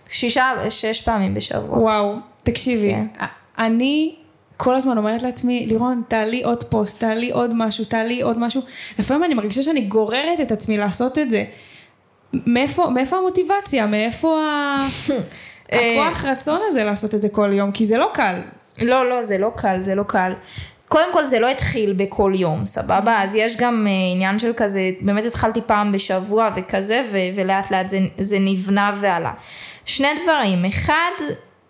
שישה, 0.09 0.53
שש 0.69 1.01
פעמים 1.01 1.33
בשבוע. 1.33 1.77
וואו, 1.77 2.15
תקשיבי, 2.43 2.91
כן. 2.91 3.25
אני 3.57 4.15
כל 4.57 4.75
הזמן 4.75 4.97
אומרת 4.97 5.23
לעצמי, 5.23 5.65
לירון, 5.69 6.01
תעלי 6.07 6.43
עוד 6.43 6.63
פוסט, 6.63 6.99
תעלי 6.99 7.31
עוד 7.31 7.51
משהו, 7.55 7.85
תעלי 7.85 8.21
עוד 8.21 8.39
משהו. 8.39 8.61
לפעמים 8.99 9.23
אני 9.23 9.33
מרגישה 9.33 9.63
שאני 9.63 9.81
גוררת 9.81 10.39
את 10.41 10.51
עצמי 10.51 10.77
לעשות 10.77 11.17
את 11.17 11.29
זה. 11.29 11.43
מאיפה, 12.33 12.89
מאיפה 12.89 13.17
המוטיבציה? 13.17 13.87
מאיפה 13.87 14.41
ה... 14.41 14.77
הכוח 15.71 16.25
רצון 16.25 16.59
הזה 16.69 16.83
לעשות 16.83 17.15
את 17.15 17.21
זה 17.21 17.29
כל 17.29 17.53
יום? 17.53 17.71
כי 17.71 17.85
זה 17.85 17.97
לא 17.97 18.09
קל. 18.13 18.35
לא, 18.81 19.09
לא, 19.09 19.23
זה 19.23 19.37
לא 19.37 19.51
קל, 19.55 19.81
זה 19.81 19.95
לא 19.95 20.03
קל. 20.03 20.33
קודם 20.91 21.13
כל 21.13 21.25
זה 21.25 21.39
לא 21.39 21.47
התחיל 21.47 21.93
בכל 21.93 22.33
יום, 22.35 22.65
סבבה? 22.65 23.23
אז 23.23 23.35
יש 23.35 23.57
גם 23.57 23.87
uh, 23.87 24.15
עניין 24.15 24.39
של 24.39 24.51
כזה, 24.57 24.91
באמת 25.01 25.25
התחלתי 25.25 25.61
פעם 25.65 25.91
בשבוע 25.91 26.49
וכזה, 26.55 27.01
ו- 27.11 27.17
ולאט 27.35 27.71
לאט 27.71 27.89
זה, 27.89 27.99
זה 28.19 28.37
נבנה 28.39 28.91
ועלה. 28.95 29.31
שני 29.85 30.07
דברים, 30.23 30.65
אחד, 30.65 31.11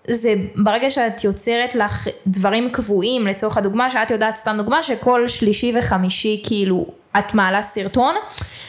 זה 0.08 0.34
ברגע 0.56 0.92
שאת 0.92 1.24
יוצרת 1.24 1.76
לך 1.76 2.08
דברים 2.28 2.70
קבועים, 2.70 3.28
לצורך 3.28 3.58
הדוגמה, 3.58 3.90
שאת 3.90 4.12
יודעת 4.12 4.36
סתם 4.36 4.56
דוגמה, 4.58 4.84
שכל 4.84 5.28
שלישי 5.28 5.74
וחמישי 5.80 6.42
כאילו 6.48 6.86
את 7.20 7.34
מעלה 7.34 7.62
סרטון, 7.62 8.16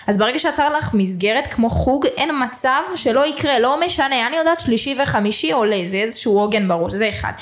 אז 0.06 0.18
ברגע 0.18 0.38
שיצר 0.38 0.76
לך 0.76 0.94
מסגרת 0.94 1.46
כמו 1.50 1.70
חוג, 1.70 2.06
אין 2.16 2.30
מצב 2.44 2.82
שלא 2.96 3.26
יקרה, 3.26 3.58
לא 3.58 3.80
משנה, 3.84 4.26
אני 4.26 4.36
יודעת 4.36 4.60
שלישי 4.60 4.96
וחמישי 5.02 5.52
עולה, 5.52 5.82
זה 5.86 5.96
איזשהו 5.96 6.38
עוגן 6.38 6.68
בראש, 6.68 6.92
זה 6.92 7.08
אחד. 7.08 7.32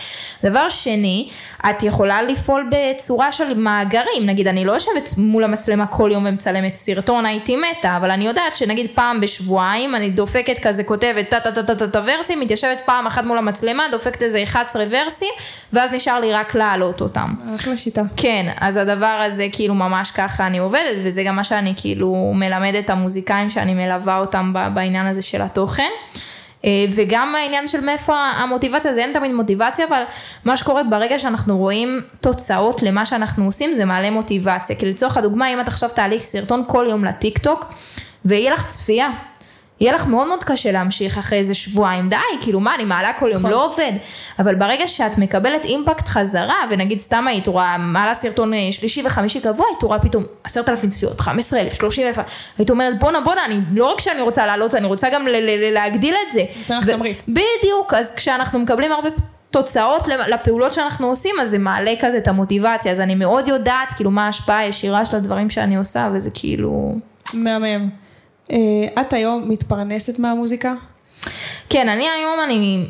דבר 0.44 0.68
שני, 0.68 1.28
את 1.70 1.82
יכולה 1.82 2.22
לפעול 2.22 2.70
בצורה 2.70 3.32
של 3.32 3.54
מאגרים, 3.54 4.26
נגיד 4.26 4.48
אני 4.48 4.64
לא 4.64 4.72
יושבת 4.72 5.10
מול 5.16 5.44
המצלמה 5.44 5.86
כל 5.86 6.10
יום 6.12 6.26
ומצלמת 6.26 6.74
סרטון, 6.74 7.26
הייתי 7.26 7.56
מתה, 7.56 7.96
אבל 7.96 8.10
אני 8.10 8.26
יודעת 8.26 8.56
שנגיד 8.56 8.90
פעם 8.94 9.20
בשבועיים 9.20 9.94
אני 9.94 10.10
דופקת 10.10 10.58
כזה, 10.62 10.84
כותבת 10.84 11.28
טה 11.28 11.40
טה 11.40 11.52
טה 11.52 11.62
טה 11.62 11.74
טה 11.74 11.88
טה 11.88 12.00
ורסים, 12.04 12.40
מתיישבת 12.40 12.80
פעם 12.84 13.06
אחת 13.06 13.24
מול 13.24 13.38
המצלמה, 13.38 13.84
דופקת 13.90 14.22
איזה 14.22 14.42
11 14.42 14.84
ורסים, 14.90 15.32
ואז 15.72 15.92
נשאר 15.92 16.20
לי 16.20 16.32
רק 16.32 16.54
להעלות 16.54 17.00
אותם. 17.00 17.34
אחלה 17.56 17.76
שיטה. 17.76 18.02
כן, 18.16 18.46
אז 18.60 18.76
הדבר 18.76 19.22
הזה 19.26 19.46
כאילו 19.52 19.74
ממש 19.74 20.10
ככה 20.10 20.46
אני 20.46 20.58
עובדת, 20.58 20.89
וזה 21.04 21.22
גם 21.22 21.36
מה 21.36 21.44
שאני 21.44 21.74
כאילו 21.76 22.32
מלמדת 22.34 22.84
את 22.84 22.90
המוזיקאים 22.90 23.50
שאני 23.50 23.74
מלווה 23.74 24.18
אותם 24.18 24.52
בעניין 24.74 25.06
הזה 25.06 25.22
של 25.22 25.42
התוכן. 25.42 25.90
אה, 26.64 26.84
וגם 26.94 27.34
העניין 27.34 27.68
של 27.68 27.80
מאיפה 27.80 28.16
המוטיבציה, 28.16 28.94
זה 28.94 29.00
אין 29.00 29.12
תמיד 29.12 29.32
מוטיבציה, 29.32 29.86
אבל 29.88 30.02
מה 30.44 30.56
שקורה 30.56 30.82
ברגע 30.84 31.18
שאנחנו 31.18 31.58
רואים 31.58 32.00
תוצאות 32.20 32.82
למה 32.82 33.06
שאנחנו 33.06 33.44
עושים, 33.44 33.74
זה 33.74 33.84
מעלה 33.84 34.10
מוטיבציה. 34.10 34.76
כי 34.76 34.86
לצורך 34.86 35.16
הדוגמה, 35.16 35.52
אם 35.52 35.60
את 35.60 35.68
עכשיו 35.68 35.90
תהליך 35.90 36.22
סרטון 36.22 36.64
כל 36.66 36.86
יום 36.88 37.04
לטיק 37.04 37.38
טוק, 37.38 37.72
ויהיה 38.24 38.52
לך 38.52 38.66
צפייה, 38.66 39.10
יהיה 39.80 39.92
לך 39.92 40.06
מאוד 40.06 40.28
מאוד 40.28 40.44
קשה 40.44 40.72
להמשיך 40.72 41.18
אחרי 41.18 41.38
איזה 41.38 41.54
שבועיים, 41.54 42.08
די, 42.08 42.16
כאילו 42.40 42.60
מה, 42.60 42.74
אני 42.74 42.84
מעלה 42.84 43.12
כל 43.12 43.28
יום, 43.32 43.38
נכון. 43.38 43.50
לא 43.50 43.64
עובד. 43.64 43.92
אבל 44.38 44.54
ברגע 44.54 44.86
שאת 44.86 45.18
מקבלת 45.18 45.64
אימפקט 45.64 46.08
חזרה, 46.08 46.56
ונגיד 46.70 46.98
סתם 46.98 47.26
היית 47.28 47.46
רואה, 47.46 47.78
מעלה 47.78 48.14
סרטון 48.14 48.54
אה, 48.54 48.58
שלישי 48.70 49.02
וחמישי 49.06 49.40
קבוע, 49.40 49.66
היית 49.66 49.82
רואה 49.82 49.98
פתאום 49.98 50.24
עשרת 50.44 50.68
אלפים 50.68 50.90
צפיות, 50.90 51.20
חמש 51.20 51.44
עשרה 51.44 51.60
אלף, 51.60 51.74
שלושים 51.74 52.06
אלף, 52.06 52.18
היית 52.58 52.70
אומרת 52.70 52.98
בואנה 52.98 53.20
בואנה, 53.20 53.44
אני, 53.44 53.60
לא 53.72 53.92
רק 53.92 54.00
שאני 54.00 54.20
רוצה 54.20 54.46
לעלות, 54.46 54.74
אני 54.74 54.86
רוצה 54.86 55.10
גם 55.10 55.26
להגדיל 55.72 56.14
את 56.26 56.32
זה. 56.32 56.44
נותן 56.60 56.78
לך 56.78 56.90
תמריץ. 56.90 57.28
בדיוק, 57.28 57.94
אז 57.94 58.14
כשאנחנו 58.14 58.58
מקבלים 58.58 58.92
הרבה 58.92 59.08
תוצאות 59.50 60.08
לפעולות 60.08 60.72
שאנחנו 60.72 61.06
עושים, 61.06 61.34
אז 61.40 61.50
זה 61.50 61.58
מעלה 61.58 61.92
כזה 62.00 62.18
את 62.18 62.28
המוטיבציה, 62.28 62.92
אז 62.92 63.00
אני 63.00 63.14
מאוד 63.14 63.48
יודעת 63.48 63.92
כאילו 63.92 64.10
מה 64.10 64.26
ההשפעה 64.26 64.58
הישירה 64.58 65.04
של 65.04 65.16
הדברים 65.16 65.50
שאני 65.50 65.76
עושה, 65.76 66.10
וזה 66.14 66.30
כאילו... 66.34 66.94
מהמם. 67.34 68.09
אה, 68.50 69.02
את 69.02 69.12
היום 69.12 69.44
מתפרנסת 69.48 70.18
מהמוזיקה? 70.18 70.74
כן, 71.70 71.88
אני 71.88 72.08
היום, 72.08 72.38
אני, 72.44 72.86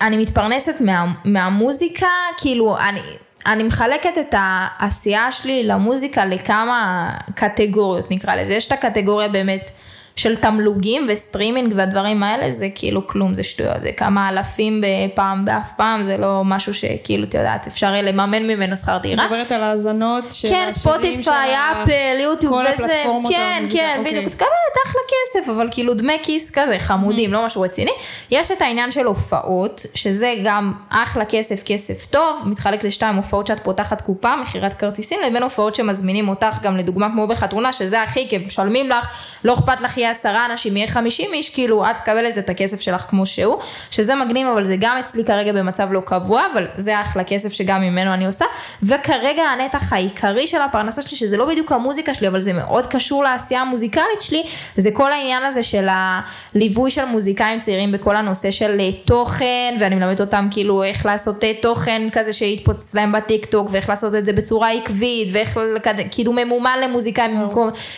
אני 0.00 0.16
מתפרנסת 0.16 0.80
מה, 0.80 1.12
מהמוזיקה, 1.24 2.06
כאילו, 2.38 2.78
אני, 2.78 3.00
אני 3.46 3.62
מחלקת 3.62 4.18
את 4.20 4.34
העשייה 4.38 5.32
שלי 5.32 5.62
למוזיקה 5.62 6.24
לכמה 6.24 7.10
קטגוריות, 7.34 8.10
נקרא 8.10 8.34
לזה. 8.34 8.54
יש 8.54 8.66
את 8.66 8.72
הקטגוריה 8.72 9.28
באמת 9.28 9.70
של 10.16 10.36
תמלוגים 10.36 11.06
וסטרימינג 11.08 11.72
והדברים 11.76 12.22
האלה, 12.22 12.50
זה 12.50 12.68
כאילו 12.74 13.06
כלום, 13.06 13.34
זה 13.34 13.42
שטויות, 13.42 13.80
זה 13.80 13.92
כמה 13.92 14.28
אלפים 14.28 14.82
בפעם 14.84 15.44
באף 15.44 15.72
פעם, 15.76 16.02
זה 16.02 16.16
לא 16.16 16.42
משהו 16.44 16.74
שכאילו, 16.74 17.24
את 17.24 17.34
יודעת, 17.34 17.66
אפשר 17.66 17.92
לממן 17.92 18.42
ממנו 18.42 18.76
שכר 18.76 18.98
דירה. 18.98 19.24
מדברת 19.24 19.52
על 19.52 19.62
האזנות 19.62 20.24
של 20.30 20.48
כן, 20.48 20.68
ספוטיפיי, 20.70 21.54
אפל, 21.54 22.20
יוטיוב, 22.20 22.52
כל 22.52 22.64
וזה, 22.74 22.84
הפלטפורמות 22.84 23.32
כן, 23.32 23.64
כן, 23.72 23.96
אוקיי. 23.98 24.12
בדיוק, 24.12 24.26
את 24.26 24.34
מקבלת 24.34 24.76
אחלה 24.86 25.00
כסף, 25.08 25.48
אבל 25.48 25.68
כאילו 25.70 25.94
דמי 25.94 26.18
כיס 26.22 26.50
כזה, 26.50 26.78
חמודים, 26.78 27.32
לא 27.32 27.46
משהו 27.46 27.62
רציני. 27.62 27.90
יש 28.30 28.50
את 28.50 28.62
העניין 28.62 28.92
של 28.92 29.06
הופעות, 29.06 29.82
שזה 29.94 30.34
גם 30.44 30.72
אחלה 30.90 31.24
כסף, 31.24 31.62
כסף 31.64 32.04
טוב, 32.04 32.42
מתחלק 32.44 32.84
לשתיים, 32.84 33.16
הופעות 33.16 33.46
שאת 33.46 33.60
פותחת 33.60 34.00
קופה, 34.00 34.36
מכירת 34.36 34.74
כרטיסים, 34.74 35.18
לבין 35.26 35.42
הופעות 35.42 35.74
שמזמינים 35.74 36.28
אותך, 36.28 36.56
גם 36.62 36.76
לדוגמה 36.76 37.08
כמו 37.12 37.26
בחתונה, 37.26 37.72
שזה 37.72 38.02
הכי 38.02 38.26
כיף, 38.28 38.46
משלמים 38.46 38.88
לך, 38.88 39.08
לא 39.44 39.54
אכפת 39.54 39.80
לך 39.80 39.98
יהיה 40.00 40.10
עשרה 40.10 40.46
אנשים, 40.46 40.76
יהיה 40.76 40.88
חמישים 40.88 41.30
איש, 41.32 41.48
כאילו 41.50 41.84
את 41.90 41.96
מקבלת 42.02 42.38
את 42.38 42.50
הכסף 42.50 42.80
שלך 42.80 43.02
כמו 43.02 43.26
שהוא, 43.26 43.56
שזה 43.90 44.14
מגניב, 44.14 44.46
אבל 44.46 44.64
זה 44.64 44.76
גם 44.80 44.96
אצלי 44.98 45.24
כרגע 45.24 45.52
במצב 45.52 45.88
לא 45.92 46.00
קבוע, 46.00 46.42
אבל 46.52 46.66
זה 46.76 47.00
אחלה 47.00 47.24
כסף 47.24 47.52
שגם 47.52 47.80
ממנו 47.82 48.14
אני 48.14 48.26
עושה, 48.26 48.44
וכרגע 48.82 49.42
הנתח 49.42 49.92
העיקרי 49.92 50.46
של 50.46 50.60
הפרנסה 50.60 51.02
שלי, 51.02 51.16
שזה 51.16 51.36
לא 51.36 51.44
בדיוק 51.44 51.72
המוזיקה 51.72 52.14
שלי, 52.14 52.28
אבל 52.28 52.40
זה 52.40 52.52
מאוד 52.52 52.86
קשור 52.86 53.24
לעשייה 53.24 53.60
המוזיקלית 53.60 54.22
שלי, 54.22 54.42
זה 54.76 54.90
כל 54.92 55.12
העניין 55.12 55.42
הזה 55.44 55.62
של 55.62 55.88
הליווי 55.90 56.90
של 56.90 57.04
מוזיקאים 57.04 57.60
צעירים 57.60 57.92
בכל 57.92 58.16
הנושא 58.16 58.50
של 58.50 58.80
אה, 58.80 58.92
תוכן, 59.04 59.74
ואני 59.80 59.94
מלמדת 59.94 60.20
אותם 60.20 60.48
כאילו 60.50 60.82
איך 60.82 61.06
לעשות 61.06 61.44
אה, 61.44 61.52
תוכן 61.62 62.02
כזה 62.12 62.32
שיתפוצץ 62.32 62.94
להם 62.94 63.12
בטיק 63.12 63.44
טוק, 63.46 63.68
ואיך 63.70 63.88
לעשות 63.88 64.14
את 64.14 64.24
זה 64.26 64.32
בצורה 64.32 64.70
עקבית, 64.70 65.28
ואיך 65.32 65.56
לקד- 65.76 66.08
קידום 66.10 66.36
ממומן 66.38 66.78
למוזיקאים, 66.82 67.48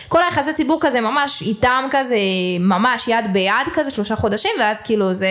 כל 0.08 0.22
היחסי 0.22 0.52
ציבור 0.52 0.78
כזה 0.80 1.00
ממש 1.00 1.42
איתם 1.42 1.84
כזה, 1.92 2.16
ממש 2.60 3.08
יד 3.08 3.32
ביד 3.32 3.52
כזה, 3.74 3.90
שלושה 3.90 4.16
חודשים, 4.16 4.50
ואז 4.60 4.82
כאילו 4.82 5.14
זה, 5.14 5.28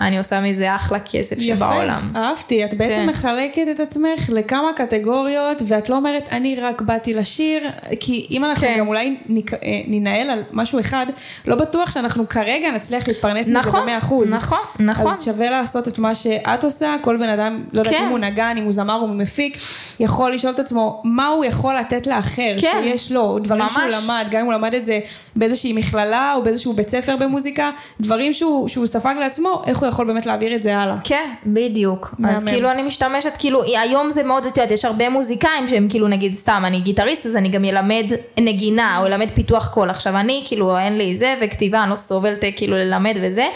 אני 0.00 0.18
עושה 0.18 0.40
מזה 0.40 0.76
אחלה 0.76 0.98
כסף 1.00 1.40
שבעולם. 1.40 2.12
אהבתי, 2.16 2.64
את 2.64 2.74
בעצם 2.74 2.92
כן. 2.94 3.08
מחלקת 3.08 3.62
את 3.74 3.80
עצמך 3.80 4.30
לכמה 4.32 4.68
קטגוריות, 4.76 5.62
ואת 5.66 5.88
לא 5.88 5.96
אומרת, 5.96 6.28
אני 6.32 6.56
רק 6.60 6.82
באתי 6.82 7.14
לשיר, 7.14 7.62
כי 8.00 8.26
אם 8.30 8.44
אנחנו 8.44 8.66
כן. 8.66 8.76
גם 8.78 8.88
אולי 8.88 9.16
נק- 9.28 9.54
אה, 9.54 9.58
ננהל 9.86 10.30
על 10.30 10.42
משהו 10.52 10.80
אחד, 10.80 11.06
לא 11.46 11.56
בטוח 11.56 11.90
שאנחנו 11.90 12.28
כרגע 12.28 12.70
נצליח 12.70 13.08
להתפרנס 13.08 13.46
מזה 13.46 13.58
נכון, 13.58 13.82
במאה 13.82 13.98
אחוז. 13.98 14.34
נכון, 14.34 14.58
נכון. 14.80 15.12
אז 15.12 15.24
שווה 15.24 15.50
לעשות 15.50 15.88
את 15.88 15.98
מה 15.98 16.14
שאת 16.14 16.64
עושה, 16.64 16.96
כל 17.02 17.16
בן 17.16 17.28
אדם, 17.28 17.62
לא 17.72 17.78
יודעת 17.80 17.94
כן. 17.94 18.02
אם 18.04 18.10
הוא 18.10 18.18
נגן, 18.18 18.54
אם 18.58 18.64
הוא 18.64 18.72
זמר 18.72 18.94
או 19.00 19.08
מפיק, 19.08 19.56
יכול 20.00 20.32
לשאול 20.34 20.52
את 20.52 20.58
עצמו, 20.58 21.02
מה 21.04 21.26
הוא 21.28 21.44
יכול 21.44 21.74
לתת 21.76 22.06
לאחר, 22.06 22.54
כן. 22.60 22.80
שיש 22.82 23.12
לו, 23.12 23.38
דברים 23.38 23.68
שהוא 23.68 23.82
ממש. 23.84 23.94
למד, 23.94 24.24
גם 24.30 24.40
אם 24.40 24.46
הוא 24.46 24.52
למד 24.54 24.74
את 24.74 24.84
זה 24.84 24.98
באיזושהי 25.36 25.72
מכללה 25.80 26.34
או 26.36 26.42
באיזשהו 26.42 26.72
בית 26.72 26.88
ספר 26.88 27.16
במוזיקה, 27.16 27.70
דברים 28.00 28.32
שהוא, 28.32 28.68
שהוא 28.68 28.86
ספג 28.86 29.14
לעצמו, 29.20 29.62
איך 29.66 29.78
הוא 29.78 29.88
יכול 29.88 30.06
באמת 30.06 30.26
להעביר 30.26 30.54
את 30.54 30.62
זה 30.62 30.78
הלאה. 30.78 30.96
כן, 31.04 31.30
בדיוק. 31.46 32.14
מהמם. 32.18 32.34
אז 32.34 32.44
כאילו 32.44 32.70
אני 32.70 32.82
משתמשת, 32.82 33.32
כאילו 33.38 33.62
היום 33.62 34.10
זה 34.10 34.22
מאוד, 34.22 34.46
את 34.46 34.56
יודעת, 34.56 34.70
יש 34.70 34.84
הרבה 34.84 35.08
מוזיקאים 35.08 35.68
שהם 35.68 35.86
כאילו 35.90 36.08
נגיד 36.08 36.34
סתם, 36.34 36.62
אני 36.66 36.80
גיטריסט 36.80 37.26
אז 37.26 37.36
אני 37.36 37.48
גם 37.48 37.64
אלמד 37.64 38.12
נגינה 38.40 38.98
או 38.98 39.06
אלמד 39.06 39.30
פיתוח 39.30 39.68
קול. 39.68 39.90
עכשיו 39.90 40.16
אני 40.16 40.42
כאילו 40.44 40.78
אין 40.78 40.98
לי 40.98 41.14
זה 41.14 41.34
וכתיבה, 41.40 41.82
אני 41.82 41.90
לא 41.90 41.94
סובלת 41.94 42.44
כאילו 42.56 42.76
ללמד 42.76 43.16
וזה, 43.22 43.46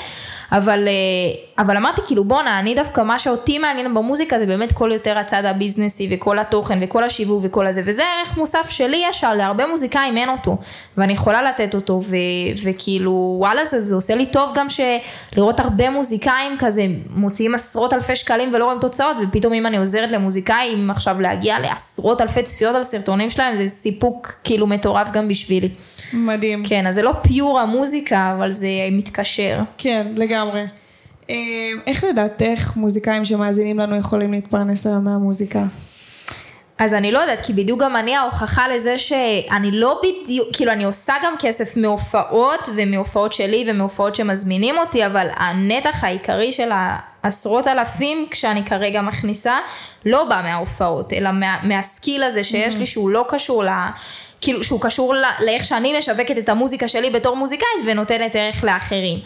אבל, 0.52 0.88
אה, 0.88 1.62
אבל 1.64 1.76
אמרתי 1.76 2.00
כאילו 2.06 2.24
בואנה, 2.24 2.58
אני 2.58 2.74
דווקא 2.74 3.00
מה 3.00 3.18
שאותי 3.18 3.58
מעניין 3.58 3.94
במוזיקה 3.94 4.38
זה 4.38 4.46
באמת 4.46 4.72
כל 4.72 4.90
יותר 4.92 5.18
הצד 5.18 5.44
הביזנסי 5.44 6.08
וכל 6.10 6.38
התוכן 6.38 6.78
וכל 6.82 7.04
השיווק 7.04 7.40
וכל 7.42 7.66
הזה, 7.66 7.82
וזה 7.84 8.02
ערך 8.18 8.36
מוסף 8.36 8.68
שלי 8.68 9.02
ישר, 9.08 9.34
להרבה 9.34 9.66
מוזיקאים 9.66 10.16
אין 10.16 10.28
אותו, 10.28 10.56
ואני 10.96 11.12
יכולה 11.12 11.42
לתת 11.42 11.74
אותו, 11.74 12.00
ו, 12.02 12.16
וכאילו 12.64 13.36
וואלה 13.38 13.64
זה, 13.64 13.80
זה 13.80 13.94
עושה 13.94 14.14
לי 14.14 14.26
טוב 14.26 14.50
גם 14.54 14.68
ש... 14.68 14.80
לראות 15.36 15.60
הרבה 15.60 15.90
מוזיקאים 15.90 16.56
כזה 16.58 16.86
מוציאים 17.10 17.54
עשרות 17.54 17.92
אלפי 17.92 18.16
שקלים 18.16 18.50
ולא 18.54 18.64
רואים 18.64 18.78
תוצאות, 18.78 19.16
ופתאום 19.22 19.52
אם 19.52 19.66
אני 19.66 19.76
עוזרת 19.76 20.12
למוזיקאים 20.12 20.90
עכשיו 20.90 21.20
להגיע 21.20 21.58
לעשרות 21.58 22.20
אלפי 22.20 22.42
צפיות 22.42 22.74
על 22.74 22.84
סרטונים 22.84 23.30
שלהם, 23.30 23.56
זה 23.56 23.68
סיפוק 23.68 24.32
כאילו 24.44 24.66
מטורף 24.66 25.10
גם 25.10 25.28
בשבילי. 25.28 25.68
מדהים. 26.12 26.64
כן, 26.64 26.86
אז 26.86 26.94
זה 26.94 27.02
לא 27.02 27.12
פיור 27.22 27.60
המוזיקה, 27.60 28.34
אבל 28.38 28.50
זה 28.50 28.68
מתקשר. 28.92 29.60
כן, 29.78 30.06
לגמרי. 30.16 30.43
אה, 31.30 31.34
איך 31.86 32.04
לדעתך 32.04 32.72
מוזיקאים 32.76 33.24
שמאזינים 33.24 33.78
לנו 33.78 33.96
יכולים 33.96 34.32
להתפרנס 34.32 34.86
היום 34.86 35.04
מהמוזיקה? 35.04 35.62
אז 36.78 36.94
אני 36.94 37.12
לא 37.12 37.18
יודעת, 37.18 37.40
כי 37.40 37.52
בדיוק 37.52 37.80
גם 37.80 37.96
אני 37.96 38.16
ההוכחה 38.16 38.68
לזה 38.68 38.98
שאני 38.98 39.70
לא 39.70 40.00
בדיוק, 40.02 40.48
כאילו 40.52 40.72
אני 40.72 40.84
עושה 40.84 41.14
גם 41.22 41.34
כסף 41.38 41.76
מהופעות 41.76 42.68
ומהופעות 42.74 43.32
שלי 43.32 43.64
ומהופעות 43.68 44.14
שמזמינים 44.14 44.78
אותי, 44.78 45.06
אבל 45.06 45.26
הנתח 45.36 46.04
העיקרי 46.04 46.52
של 46.52 46.70
העשרות 47.24 47.66
אלפים 47.66 48.26
כשאני 48.30 48.64
כרגע 48.64 49.00
מכניסה, 49.00 49.58
לא 50.06 50.24
בא 50.24 50.40
מההופעות, 50.44 51.12
אלא 51.12 51.30
מה, 51.32 51.56
מהסקיל 51.62 52.22
הזה 52.22 52.44
שיש 52.44 52.76
לי 52.76 52.86
שהוא 52.86 53.10
לא 53.10 53.24
קשור 53.28 53.64
ל... 53.64 53.68
כאילו 54.40 54.64
שהוא 54.64 54.80
קשור 54.80 55.14
ל- 55.14 55.24
לאיך 55.40 55.64
שאני 55.64 55.98
משווקת 55.98 56.38
את 56.38 56.48
המוזיקה 56.48 56.88
שלי 56.88 57.10
בתור 57.10 57.36
מוזיקאית 57.36 57.84
ונותנת 57.86 58.30
ערך 58.34 58.64
לאחרים. 58.64 59.18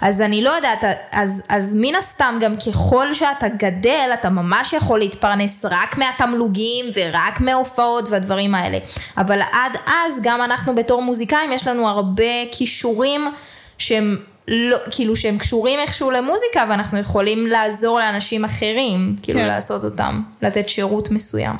אז 0.00 0.20
אני 0.20 0.42
לא 0.42 0.50
יודעת, 0.50 0.84
אז, 1.12 1.42
אז 1.48 1.76
מן 1.80 1.94
הסתם 1.94 2.38
גם 2.40 2.54
ככל 2.56 3.14
שאתה 3.14 3.48
גדל, 3.48 4.10
אתה 4.14 4.30
ממש 4.30 4.72
יכול 4.72 4.98
להתפרנס 4.98 5.64
רק 5.64 5.98
מהתמלוגים 5.98 6.84
ורק 6.94 7.40
מההופעות 7.40 8.08
והדברים 8.08 8.54
האלה. 8.54 8.78
אבל 9.16 9.40
עד 9.52 9.72
אז 9.86 10.20
גם 10.22 10.42
אנחנו 10.42 10.74
בתור 10.74 11.02
מוזיקאים 11.02 11.52
יש 11.52 11.66
לנו 11.66 11.88
הרבה 11.88 12.52
כישורים 12.52 13.32
שהם 13.78 14.16
לא, 14.48 14.76
כאילו 14.90 15.16
שהם 15.16 15.38
קשורים 15.38 15.78
איכשהו 15.78 16.10
למוזיקה 16.10 16.66
ואנחנו 16.70 16.98
יכולים 16.98 17.46
לעזור 17.46 17.98
לאנשים 17.98 18.44
אחרים, 18.44 19.16
כאילו 19.22 19.40
כן. 19.40 19.46
לעשות 19.46 19.84
אותם, 19.84 20.20
לתת 20.42 20.68
שירות 20.68 21.10
מסוים. 21.10 21.56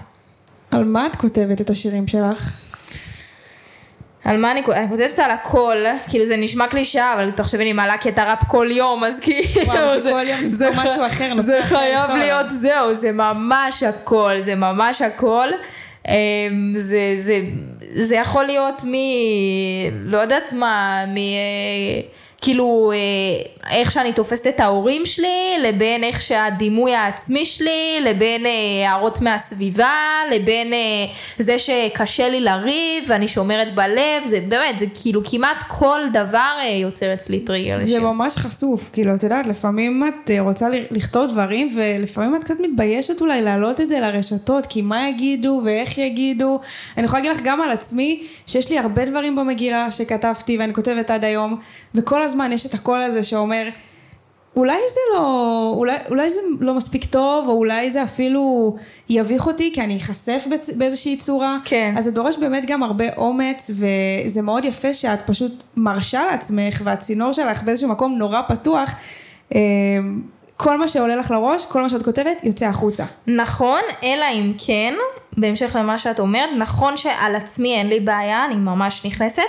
על 0.71 0.85
מה 0.85 1.07
את 1.07 1.17
כותבת 1.17 1.61
את 1.61 1.71
השירים 1.71 2.09
שלך? 2.09 2.53
על 4.25 4.37
מה 4.37 4.51
אני 4.51 4.65
כותבת? 4.65 4.79
אני 4.79 4.89
כותבת 4.89 5.19
על 5.19 5.31
הכל, 5.31 5.77
כאילו 6.09 6.27
זה 6.27 6.37
נשמע 6.37 6.67
קלישאה, 6.67 7.15
אבל 7.15 7.31
תחשבי, 7.31 7.63
אני 7.63 7.73
מעלה 7.73 7.99
קטע 7.99 8.31
ראפ 8.31 8.45
כל 8.49 8.69
יום, 8.71 9.05
אז 9.05 9.21
כאילו... 9.21 9.67
וואו, 9.67 10.01
זה 10.01 10.11
כל 10.11 10.29
יום 10.29 10.41
למצוא 10.41 10.67
משהו 10.71 11.07
אחר, 11.07 11.41
זה 11.41 11.61
חייב 11.63 12.11
להיות. 12.11 12.47
זהו, 12.51 12.95
זה 12.95 13.13
ממש 13.13 13.83
הכל, 13.83 14.41
זה 14.41 14.55
ממש 14.55 15.03
הכל. 15.03 15.49
אמ, 16.09 16.73
זה, 16.77 17.13
זה, 17.15 17.41
זה 17.81 18.17
יכול 18.17 18.45
להיות 18.45 18.83
מ... 18.85 18.95
לא 19.93 20.19
יודעת 20.19 20.53
מה, 20.53 21.05
מ... 21.09 21.17
אה, 22.37 22.41
כאילו, 22.41 22.93
אה, 22.95 23.56
איך 23.71 23.91
שאני 23.91 24.13
תופסת 24.13 24.47
את 24.47 24.61
ההורים 24.61 25.07
שלי, 25.07 25.57
לבין 25.63 26.05
איך 26.05 26.21
שהדימוי 26.21 26.95
העצמי 26.95 27.45
שלי, 27.45 27.99
לבין 28.01 28.47
אה, 28.47 28.51
הערות 28.89 29.21
מהסביבה, 29.21 29.95
לבין 30.31 30.73
אה, 30.73 30.79
זה 31.39 31.59
שקשה 31.59 32.29
לי 32.29 32.41
לריב 32.41 33.05
ואני 33.07 33.29
שומרת 33.29 33.75
בלב, 33.75 34.25
זה 34.25 34.41
באמת, 34.49 34.79
זה 34.79 34.87
כאילו 35.03 35.21
כמעט 35.25 35.65
כל 35.69 36.01
דבר 36.13 36.57
אה, 36.61 36.69
יוצר 36.69 37.15
אצלי 37.15 37.41
טריגר 37.41 37.77
זה 37.81 37.89
לשיר. 37.89 38.01
ממש 38.01 38.37
חשוף, 38.37 38.91
כאילו, 38.93 39.15
את 39.15 39.23
יודעת, 39.23 39.47
לפעמים 39.47 40.03
את 40.09 40.31
רוצה 40.41 40.67
לכתוב 40.91 41.31
דברים, 41.31 41.77
ולפעמים 41.77 42.37
את 42.37 42.45
קצת 42.45 42.55
מתביישת 42.61 43.21
אולי 43.21 43.43
להעלות 43.43 43.81
את 43.81 43.89
זה 43.89 44.01
לרשתות, 44.01 44.67
כי 44.67 44.83
מה 44.83 45.09
יגידו 45.09 45.61
ואיך 45.65 45.99
יגידו. 45.99 46.61
אני 46.97 47.05
יכולה 47.05 47.23
להגיד 47.23 47.37
לך 47.37 47.43
גם 47.45 47.63
על 47.63 47.71
עצמי, 47.71 48.23
שיש 48.47 48.71
לי 48.71 48.79
הרבה 48.79 49.05
דברים 49.05 49.37
במגירה 49.37 49.91
שכתבתי 49.91 50.59
ואני 50.59 50.75
כותבת 50.75 51.11
עד 51.11 51.25
היום, 51.25 51.61
וכל 51.95 52.23
הזמן 52.23 52.53
יש 52.53 52.67
את 52.67 52.75
הקול 52.75 53.03
הזה 53.03 53.23
שאומר, 53.23 53.56
אולי 54.57 54.77
זה 54.95 55.01
לא, 55.15 55.73
אולי, 55.77 55.97
אולי 56.09 56.31
זה 56.31 56.41
לא 56.61 56.75
מספיק 56.75 57.05
טוב, 57.05 57.49
או 57.49 57.53
אולי 57.53 57.91
זה 57.91 58.03
אפילו 58.03 58.77
יביך 59.09 59.47
אותי, 59.47 59.71
כי 59.75 59.81
אני 59.81 59.97
אחשף 59.97 60.45
בצ- 60.51 60.79
באיזושהי 60.79 61.17
צורה. 61.17 61.59
כן. 61.65 61.95
אז 61.99 62.05
זה 62.05 62.11
דורש 62.11 62.39
באמת 62.39 62.65
גם 62.67 62.83
הרבה 62.83 63.05
אומץ, 63.17 63.71
וזה 63.75 64.43
מאוד 64.43 64.65
יפה 64.65 64.95
שאת 64.95 65.19
פשוט 65.27 65.63
מרשה 65.77 66.27
לעצמך, 66.31 66.81
והצינור 66.85 67.33
שלך 67.33 67.63
באיזשהו 67.63 67.89
מקום 67.89 68.15
נורא 68.19 68.41
פתוח. 68.49 68.95
כל 70.57 70.79
מה 70.79 70.89
שעולה 70.89 71.17
לך 71.17 71.31
לראש, 71.31 71.65
כל 71.65 71.83
מה 71.83 71.89
שאת 71.89 72.03
כותבת, 72.03 72.37
יוצא 72.43 72.67
החוצה. 72.67 73.05
נכון, 73.27 73.81
אלא 74.03 74.25
אם 74.33 74.53
כן, 74.67 74.95
בהמשך 75.37 75.77
למה 75.79 75.99
שאת 75.99 76.21
אומרת, 76.21 76.51
נכון 76.59 76.97
שעל 76.97 77.35
עצמי 77.35 77.75
אין 77.75 77.89
לי 77.89 78.01
בעיה, 78.01 78.45
אני 78.45 78.55
ממש 78.55 79.07
נכנסת. 79.07 79.43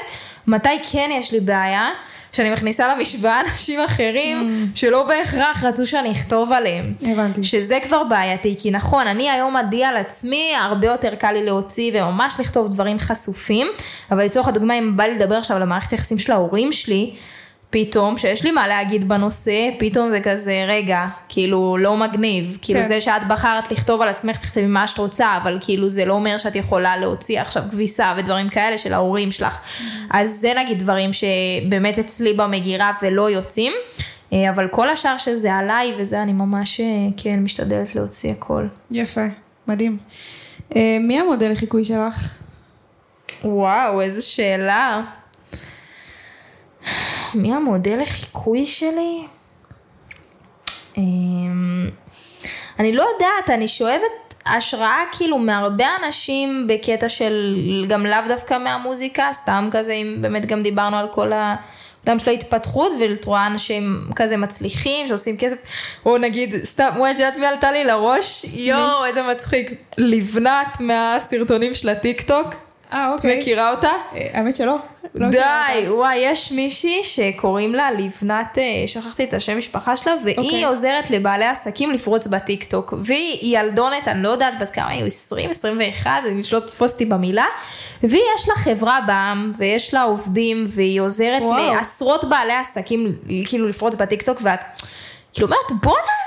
מתי 0.47 0.69
כן 0.91 1.09
יש 1.13 1.31
לי 1.31 1.39
בעיה? 1.39 1.89
שאני 2.31 2.49
מכניסה 2.49 2.95
למשוואה 2.95 3.41
אנשים 3.41 3.79
אחרים 3.79 4.51
שלא 4.75 5.03
בהכרח 5.03 5.63
רצו 5.63 5.85
שאני 5.85 6.11
אכתוב 6.11 6.51
עליהם. 6.51 6.93
הבנתי. 7.11 7.43
שזה 7.43 7.79
כבר 7.83 8.03
בעייתי, 8.03 8.55
כי 8.59 8.71
נכון, 8.71 9.07
אני 9.07 9.29
היום 9.29 9.55
עדי 9.55 9.83
על 9.83 9.97
עצמי, 9.97 10.51
הרבה 10.59 10.87
יותר 10.87 11.15
קל 11.15 11.31
לי 11.31 11.45
להוציא 11.45 11.91
וממש 11.93 12.33
לכתוב 12.39 12.67
דברים 12.69 12.99
חשופים, 12.99 13.67
אבל 14.11 14.25
לצורך 14.25 14.47
הדוגמה, 14.47 14.73
אם 14.73 14.97
בא 14.97 15.03
לי 15.03 15.15
לדבר 15.15 15.35
עכשיו 15.35 15.57
על 15.57 15.63
המערכת 15.63 15.91
היחסים 15.91 16.19
של 16.19 16.31
ההורים 16.31 16.71
שלי, 16.71 17.13
פתאום, 17.69 18.17
שיש 18.17 18.43
לי 18.43 18.51
מה 18.51 18.67
להגיד 18.67 19.09
בנושא, 19.09 19.69
פתאום 19.79 20.09
זה 20.09 20.19
כזה, 20.23 20.65
רגע, 20.67 21.05
כאילו, 21.29 21.77
לא 21.77 21.97
מגניב. 21.97 22.57
כאילו, 22.61 22.79
כן. 22.79 22.87
זה 22.87 23.01
שאת 23.01 23.27
בחרת 23.27 23.71
לכתוב 23.71 24.01
על 24.01 24.07
עצמך, 24.07 24.37
תכתבי 24.37 24.65
מה 24.65 24.87
שאת 24.87 24.97
רוצה, 24.97 25.37
אבל 25.43 25.57
כאילו, 25.61 25.89
זה 25.89 26.05
לא 26.05 26.13
אומר 26.13 26.37
שאת 26.37 26.55
יכולה 26.55 26.97
להוציא 26.97 27.41
עכשיו 27.41 27.63
כביסה 27.71 28.13
ודברים 28.17 28.49
כאלה 28.49 28.77
של 28.77 28.93
ההורים 28.93 29.31
שלך. 29.31 29.57
אז 30.11 30.29
זה 30.29 30.53
נגיד 30.57 30.79
דברים 30.79 31.09
שבאמת 31.13 31.99
אצלי 31.99 32.33
במגירה 32.33 32.91
ולא 33.01 33.29
יוצאים. 33.29 33.73
אה, 34.33 34.49
אבל 34.49 34.67
כל 34.67 34.89
השאר 34.89 35.17
שזה 35.17 35.53
עליי 35.53 35.93
וזה, 35.99 36.21
אני 36.21 36.33
ממש, 36.33 36.79
אה, 36.79 36.85
כן, 37.17 37.39
משתדלת 37.39 37.95
להוציא 37.95 38.31
הכל. 38.31 38.67
יפה, 38.91 39.25
מדהים. 39.67 39.97
אה, 40.75 40.97
מי 40.99 41.19
המודל 41.19 41.51
לחיקוי 41.51 41.83
שלך? 41.83 42.35
וואו, 43.43 44.01
איזו 44.01 44.27
שאלה. 44.27 45.01
מי 47.35 47.53
המודל 47.53 47.97
לחיקוי 48.01 48.65
שלי? 48.65 49.25
אמ, 50.97 51.89
אני 52.79 52.93
לא 52.93 53.03
יודעת, 53.13 53.49
אני 53.49 53.67
שואבת 53.67 54.33
השראה 54.45 55.03
כאילו 55.11 55.37
מהרבה 55.37 55.87
אנשים 56.03 56.67
בקטע 56.69 57.09
של 57.09 57.85
גם 57.89 58.05
לאו 58.05 58.19
דווקא 58.27 58.57
מהמוזיקה, 58.57 59.29
סתם 59.31 59.69
כזה, 59.71 59.93
אם 59.93 60.17
באמת 60.21 60.45
גם 60.45 60.61
דיברנו 60.61 60.97
על 60.97 61.07
כל 61.11 61.31
העולם 61.33 62.19
של 62.19 62.29
ההתפתחות, 62.29 62.91
ואת 62.99 63.25
רואה 63.25 63.47
אנשים 63.47 64.01
כזה 64.15 64.37
מצליחים, 64.37 65.07
שעושים 65.07 65.37
כסף, 65.37 65.57
או 66.05 66.17
נגיד, 66.17 66.63
סתם, 66.63 66.89
וואי, 66.97 67.11
את 67.11 67.19
יודעת 67.19 67.37
מי 67.37 67.45
עלתה 67.45 67.71
לי 67.71 67.83
לראש? 67.83 68.45
יואו, 68.53 69.05
איזה 69.05 69.23
מצחיק. 69.23 69.71
לבנת 69.97 70.77
מהסרטונים 70.79 71.73
של 71.73 71.89
הטיק 71.89 72.21
אה, 72.93 73.09
את 73.15 73.19
אוקיי. 73.19 73.39
מכירה 73.39 73.71
אותה? 73.71 73.91
אה, 74.15 74.27
האמת 74.33 74.55
שלא. 74.55 74.77
לא 75.15 75.29
די, 75.29 75.87
וואי, 75.87 76.15
יש 76.15 76.51
מישהי 76.51 77.03
שקוראים 77.03 77.75
לה 77.75 77.91
לבנת, 77.91 78.57
אה, 78.57 78.83
שכחתי 78.87 79.23
את 79.23 79.33
השם 79.33 79.57
משפחה 79.57 79.95
שלה, 79.95 80.13
והיא 80.23 80.37
אוקיי. 80.37 80.65
עוזרת 80.65 81.09
לבעלי 81.09 81.45
עסקים 81.45 81.91
לפרוץ 81.91 82.27
בטיקטוק. 82.27 82.93
והיא 82.97 83.57
ילדונת, 83.57 84.07
אני 84.07 84.23
לא 84.23 84.29
יודעת 84.29 84.59
בת 84.59 84.69
כמה 84.69 84.89
היא, 84.89 85.05
20, 85.05 85.49
21, 85.49 86.11
אני 86.27 86.43
שלא 86.43 86.59
תתפוס 86.59 86.91
אותי 86.91 87.05
במילה. 87.05 87.45
ויש 88.03 88.49
לה 88.49 88.55
חברה 88.55 88.99
בעם, 89.07 89.51
ויש 89.57 89.93
לה 89.93 90.01
עובדים, 90.01 90.65
והיא 90.67 91.01
עוזרת 91.01 91.41
וואו. 91.41 91.73
לעשרות 91.73 92.25
בעלי 92.25 92.53
עסקים, 92.53 93.15
כאילו 93.45 93.67
לפרוץ 93.67 93.95
בטיקטוק, 93.95 94.37
ואת 94.41 94.59
כאילו 95.33 95.47
אומרת, 95.47 95.83
בואנה, 95.83 96.17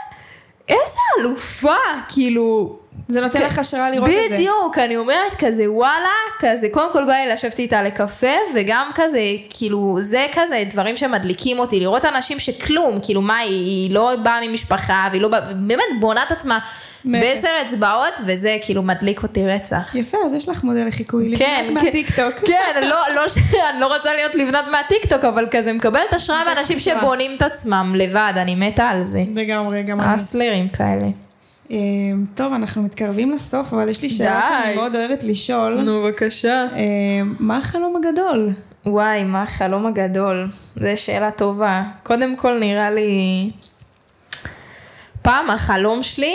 איזה 0.69 0.99
אלופה, 1.21 1.77
כאילו... 2.09 2.80
זה 3.09 3.21
נותן 3.21 3.43
לך 3.43 3.59
השראה 3.59 3.91
לראות 3.91 4.11
את 4.11 4.15
זה. 4.31 4.35
בדיוק, 4.35 4.79
אני 4.79 4.97
אומרת 4.97 5.35
כזה 5.39 5.73
וואלה, 5.73 6.09
כזה 6.39 6.69
קודם 6.73 6.93
כל 6.93 7.05
בא 7.05 7.13
לי 7.13 7.29
לשבת 7.33 7.59
איתה 7.59 7.83
לקפה 7.83 8.37
וגם 8.55 8.91
כזה 8.95 9.21
כאילו 9.51 9.97
זה 10.01 10.27
כזה 10.33 10.63
דברים 10.71 10.97
שמדליקים 10.97 11.59
אותי, 11.59 11.81
לראות 11.81 12.05
אנשים 12.05 12.39
שכלום, 12.39 12.99
כאילו 13.03 13.23
מה 13.23 13.39
היא, 13.39 13.51
היא 13.51 13.95
לא 13.95 14.13
באה 14.23 14.49
ממשפחה 14.49 15.09
והיא 15.11 15.23
לא 15.23 15.29
באה, 15.29 15.41
באמת 15.41 15.85
בונה 16.01 16.23
את 16.23 16.33
עצמה. 16.33 16.59
בעשר 17.05 17.49
אצבעות 17.67 18.21
וזה 18.27 18.57
כאילו 18.63 18.83
מדליק 18.83 19.23
אותי 19.23 19.47
רצח. 19.47 19.95
יפה, 19.95 20.19
אז 20.27 20.35
יש 20.35 20.49
לך 20.49 20.65
מודל 20.65 20.87
לחיקוי. 20.87 21.37
כן, 21.37 21.65
לבנת 21.67 21.81
כן. 21.81 21.87
מהטיקטוק. 21.87 22.35
כן, 22.51 22.81
לא, 22.83 22.97
לא, 23.15 23.23
אני 23.71 23.81
לא 23.81 23.97
רוצה 23.97 24.15
להיות 24.15 24.35
לבנת 24.35 24.69
מהטיקטוק, 24.69 25.25
אבל 25.25 25.47
כזה 25.51 25.73
מקבלת 25.73 26.13
השראה 26.13 26.45
מאנשים. 26.45 26.79
שבונים 26.79 27.37
את 27.37 27.43
עצמם 27.43 27.95
לבד, 27.97 28.33
אני 28.37 28.55
מתה 28.55 28.89
על 28.89 29.03
זה. 29.03 29.23
לגמרי, 29.35 29.83
גם 29.83 30.01
אני. 30.01 30.15
אסלרים 30.15 30.69
כאלה. 30.69 31.30
אה, 31.71 31.77
טוב, 32.35 32.53
אנחנו 32.53 32.83
מתקרבים 32.83 33.33
לסוף, 33.33 33.73
אבל 33.73 33.89
יש 33.89 34.03
לי 34.03 34.11
שאלה 34.11 34.41
די. 34.41 34.65
שאני 34.65 34.75
מאוד 34.77 34.97
אוהבת 34.97 35.25
לשאול. 35.25 35.81
נו, 35.81 36.03
בבקשה. 36.03 36.67
אה, 36.77 37.23
מה 37.39 37.59
החלום 37.59 37.97
הגדול? 37.97 38.53
וואי, 38.87 39.25
מה 39.25 39.43
החלום 39.43 39.87
הגדול? 39.87 40.49
זו 40.77 40.87
שאלה 40.97 41.31
טובה. 41.31 41.83
קודם 42.03 42.37
כל 42.37 42.59
נראה 42.59 42.91
לי... 42.91 43.51
פעם 45.23 45.51
החלום 45.51 46.03
שלי 46.03 46.35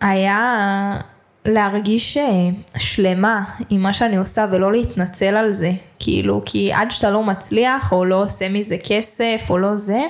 היה 0.00 0.98
להרגיש 1.44 2.16
אה, 2.16 2.48
שלמה 2.78 3.44
עם 3.70 3.82
מה 3.82 3.92
שאני 3.92 4.16
עושה 4.16 4.46
ולא 4.50 4.72
להתנצל 4.72 5.36
על 5.36 5.52
זה. 5.52 5.70
כאילו, 5.98 6.42
כי 6.46 6.72
עד 6.72 6.90
שאתה 6.90 7.10
לא 7.10 7.22
מצליח 7.22 7.92
או 7.92 8.04
לא 8.04 8.22
עושה 8.22 8.48
מזה 8.48 8.76
כסף 8.84 9.40
או 9.50 9.58
לא 9.58 9.76
זה, 9.76 10.00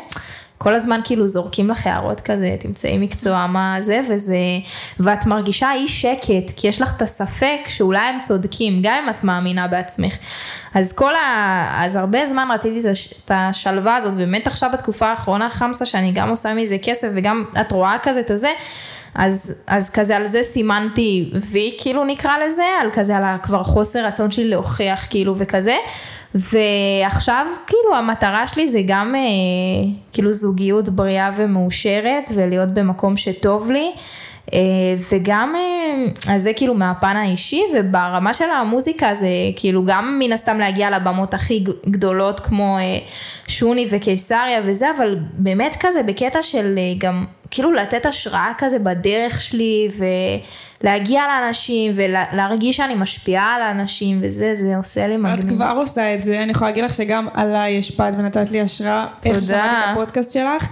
כל 0.64 0.74
הזמן 0.74 1.00
כאילו 1.05 1.27
זורקים 1.27 1.70
לך 1.70 1.87
הערות 1.87 2.20
כזה, 2.20 2.57
תמצאי 2.61 2.98
מקצוע 2.98 3.46
מה 3.46 3.77
זה 3.81 4.00
וזה, 4.11 4.37
ואת 5.00 5.27
מרגישה 5.27 5.72
אי 5.72 5.88
שקט, 5.88 6.50
כי 6.57 6.68
יש 6.68 6.83
לך 6.83 6.96
את 6.96 7.03
הספק 7.03 7.61
שאולי 7.68 8.00
הם 8.00 8.20
צודקים, 8.20 8.81
גם 8.83 8.94
אם 9.05 9.11
את 9.11 9.24
מאמינה 9.24 9.68
בעצמך. 9.68 10.14
אז 10.74 10.92
כל 10.92 11.14
ה... 11.14 11.85
אז 11.85 11.96
הרבה 11.96 12.27
זמן 12.27 12.48
רציתי 12.55 12.81
את, 12.81 12.85
הש... 12.85 13.14
את 13.24 13.31
השלווה 13.35 13.96
הזאת, 13.96 14.14
באמת 14.14 14.46
עכשיו 14.46 14.70
בתקופה 14.72 15.07
האחרונה 15.07 15.50
חמסה 15.50 15.87
שאני 15.87 16.12
גם 16.12 16.31
עושה 16.31 16.55
מזה 16.55 16.77
כסף 16.83 17.09
וגם 17.14 17.44
את 17.61 17.72
רואה 17.72 17.96
כזה 18.03 18.20
את 18.20 18.31
הזה, 18.31 18.53
אז, 19.14 19.64
אז 19.66 19.90
כזה 19.90 20.16
על 20.16 20.27
זה 20.27 20.42
סימנתי 20.42 21.31
וי 21.50 21.70
כאילו 21.79 22.05
נקרא 22.05 22.33
לזה, 22.46 22.64
על 22.81 22.88
כזה 22.92 23.16
על 23.16 23.24
כבר 23.42 23.62
חוסר 23.62 24.07
רצון 24.07 24.31
שלי 24.31 24.48
להוכיח 24.48 25.07
כאילו 25.11 25.35
וכזה, 25.38 25.77
ועכשיו 26.35 27.46
כאילו 27.66 27.96
המטרה 27.96 28.46
שלי 28.46 28.68
זה 28.68 28.81
גם 28.87 29.14
אה, 29.14 29.20
כאילו 30.12 30.33
זוגיות 30.54 30.88
בריאה 30.88 31.30
ומאושרת 31.36 32.28
ולהיות 32.34 32.68
במקום 32.74 33.16
שטוב 33.16 33.70
לי. 33.70 33.92
אה, 34.52 34.59
וגם, 35.12 35.54
אה, 35.57 36.35
אז 36.35 36.42
זה 36.42 36.52
כאילו 36.57 36.74
מהפן 36.74 37.16
האישי, 37.16 37.62
וברמה 37.74 38.35
של 38.35 38.50
המוזיקה 38.50 39.14
זה 39.14 39.28
כאילו 39.57 39.85
גם 39.85 40.18
מן 40.18 40.33
הסתם 40.33 40.59
להגיע 40.59 40.90
לבמות 40.90 41.35
הכי 41.35 41.64
גדולות 41.88 42.40
כמו 42.40 42.78
אה, 42.78 42.98
שוני 43.48 43.87
וקיסריה 43.90 44.61
וזה, 44.64 44.90
אבל 44.96 45.16
באמת 45.33 45.76
כזה 45.80 46.02
בקטע 46.02 46.42
של 46.42 46.78
גם 46.98 47.24
כאילו 47.50 47.72
לתת 47.72 48.07
השראה 48.07 48.52
כזה 48.59 48.78
בדרך 48.78 49.40
שלי 49.40 49.88
ולהגיע 50.83 51.22
לאנשים 51.26 51.92
ולהרגיש 51.94 52.76
שאני 52.76 52.94
משפיעה 52.94 53.54
על 53.54 53.62
האנשים 53.62 54.20
וזה, 54.22 54.54
זה 54.54 54.76
עושה 54.76 55.07
לי 55.07 55.14
את 55.14 55.20
מגניב. 55.20 55.54
כבר 55.54 55.74
עושה 55.76 56.14
את 56.14 56.22
זה, 56.22 56.42
אני 56.42 56.50
יכולה 56.50 56.70
להגיד 56.70 56.85
לך 56.85 56.94
שגם 56.94 57.28
עליי 57.35 57.78
השפעת 57.78 58.14
ונתת 58.18 58.50
לי 58.50 58.61
השראה. 58.61 59.07
איך 59.26 59.35
תודה. 59.35 59.46
שמעתי 59.46 59.85
את 59.85 59.92
הפודקאסט 59.92 60.33
שלך. 60.33 60.68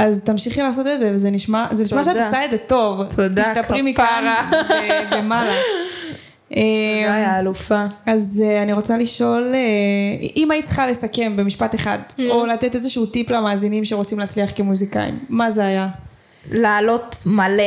אז 0.00 0.22
תמשיכי 0.24 0.62
לעשות 0.62 0.86
את 0.86 0.98
זה, 0.98 1.10
וזה 1.14 1.30
נשמע, 1.30 1.66
זה 1.70 1.84
נשמע 1.84 2.04
שאת. 2.04 2.16
עושה 2.16 2.44
את 2.44 2.50
זה 2.50 2.58
טוב. 2.58 3.02
תודה, 3.16 3.42
תשתפרי 3.42 3.82
מכאן 3.82 4.34
כפרה. 4.50 4.68
ומעלה. 5.18 5.52
תודה, 6.48 6.56
אה, 6.56 7.40
אלופה. 7.40 7.84
אז 8.06 8.42
אה, 8.46 8.62
אני 8.62 8.72
רוצה 8.72 8.98
לשאול, 8.98 9.52
אה, 9.54 9.58
אם 10.36 10.50
היית 10.50 10.64
צריכה 10.64 10.86
לסכם 10.86 11.36
במשפט 11.36 11.74
אחד, 11.74 11.98
Mm. 12.18 12.22
או 12.30 12.46
לתת 12.46 12.74
איזשהו 12.74 13.06
טיפ 13.06 13.30
למאזינים 13.30 13.84
שרוצים 13.84 14.18
להצליח 14.18 14.50
כמוזיקאים, 14.56 15.18
מה 15.28 15.50
זה 15.50 15.64
היה? 15.66 15.88
להעלות 16.50 17.16
מלא 17.26 17.62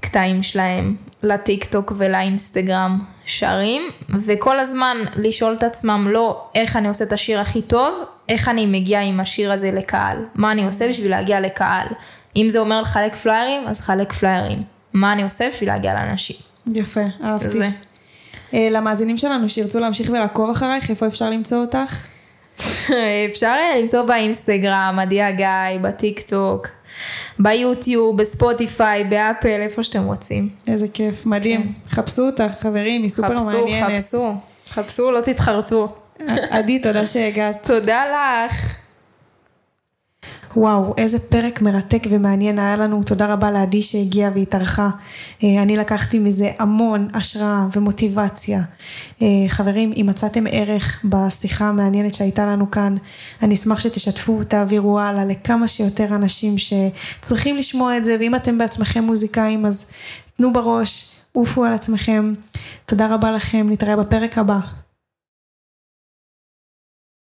קטעים 0.00 0.42
שלהם 0.42 0.96
לטיק 1.22 1.64
טוק 1.64 1.92
ולאינסטגרם 1.96 2.98
שרים, 3.26 3.82
וכל 4.26 4.58
הזמן 4.58 4.96
לשאול 5.16 5.52
את 5.58 5.62
עצמם 5.62 6.06
לא 6.10 6.42
איך 6.54 6.76
אני 6.76 6.88
עושה 6.88 7.04
את 7.04 7.12
השיר 7.12 7.40
הכי 7.40 7.62
טוב, 7.62 7.94
איך 8.28 8.48
אני 8.48 8.66
מגיע 8.66 9.00
עם 9.00 9.20
השיר 9.20 9.52
הזה 9.52 9.70
לקהל, 9.70 10.18
מה 10.34 10.52
אני 10.52 10.66
עושה 10.66 10.88
בשביל 10.88 11.10
להגיע 11.10 11.40
לקהל. 11.40 11.86
אם 12.36 12.46
זה 12.48 12.58
אומר 12.58 12.80
לחלק 12.80 13.14
פליירים, 13.14 13.66
אז 13.66 13.80
חלק 13.80 14.12
פליירים. 14.12 14.62
מה 14.92 15.12
אני 15.12 15.22
עושה 15.22 15.48
בשביל 15.48 15.68
להגיע 15.68 15.94
לאנשים. 15.94 16.36
יפה, 16.74 17.00
אהבתי. 17.24 17.48
זה. 17.48 17.68
אה, 18.54 18.68
למאזינים 18.70 19.16
שלנו 19.16 19.48
שירצו 19.48 19.80
להמשיך 19.80 20.10
ולעקוב 20.10 20.50
אחרייך, 20.50 20.90
איפה 20.90 21.06
אפשר 21.06 21.30
למצוא 21.30 21.58
אותך? 21.58 22.06
אפשר 23.30 23.56
אה, 23.58 23.80
למצוא 23.80 24.02
באינסטגרם, 24.02 24.98
עדי 25.02 25.22
אגאי, 25.22 25.80
בטיק 25.80 26.20
טוק, 26.20 26.68
ביוטיוב, 27.38 28.16
בספוטיפיי, 28.16 29.04
באפל, 29.04 29.60
איפה 29.60 29.82
שאתם 29.82 30.04
רוצים. 30.04 30.48
איזה 30.68 30.88
כיף, 30.88 31.26
מדהים. 31.26 31.72
חפשו 31.90 32.22
אותך, 32.26 32.52
חברים, 32.60 33.02
היא 33.02 33.10
סופר 33.10 33.28
כן. 33.28 33.36
חפשו, 33.36 33.60
מעניינת. 33.60 34.00
חפשו, 34.00 34.34
חפשו, 34.68 35.10
לא 35.10 35.20
תתחרטו. 35.20 36.05
עדי, 36.50 36.78
תודה 36.78 37.06
שהגעת. 37.06 37.66
תודה 37.66 38.04
לך. 38.06 38.76
וואו, 40.56 40.94
איזה 40.98 41.18
פרק 41.18 41.60
מרתק 41.60 42.02
ומעניין 42.10 42.58
היה 42.58 42.76
לנו. 42.76 43.02
תודה 43.02 43.32
רבה 43.32 43.50
לעדי 43.50 43.82
שהגיעה 43.82 44.30
והתארחה. 44.34 44.90
אה, 45.44 45.62
אני 45.62 45.76
לקחתי 45.76 46.18
מזה 46.18 46.50
המון 46.58 47.08
השראה 47.14 47.66
ומוטיבציה. 47.72 48.62
אה, 49.22 49.26
חברים, 49.48 49.92
אם 49.96 50.06
מצאתם 50.08 50.44
ערך 50.50 51.04
בשיחה 51.04 51.64
המעניינת 51.64 52.14
שהייתה 52.14 52.46
לנו 52.46 52.70
כאן, 52.70 52.96
אני 53.42 53.54
אשמח 53.54 53.80
שתשתפו, 53.80 54.44
תעבירו 54.44 55.00
הלאה 55.00 55.24
לכמה 55.24 55.68
שיותר 55.68 56.06
אנשים 56.14 56.54
שצריכים 56.58 57.56
לשמוע 57.56 57.96
את 57.96 58.04
זה, 58.04 58.16
ואם 58.20 58.34
אתם 58.34 58.58
בעצמכם 58.58 59.04
מוזיקאים, 59.04 59.66
אז 59.66 59.90
תנו 60.36 60.52
בראש, 60.52 61.12
עופו 61.32 61.64
על 61.64 61.72
עצמכם. 61.72 62.34
תודה 62.86 63.14
רבה 63.14 63.32
לכם, 63.32 63.66
נתראה 63.70 63.96
בפרק 63.96 64.38
הבא. 64.38 64.58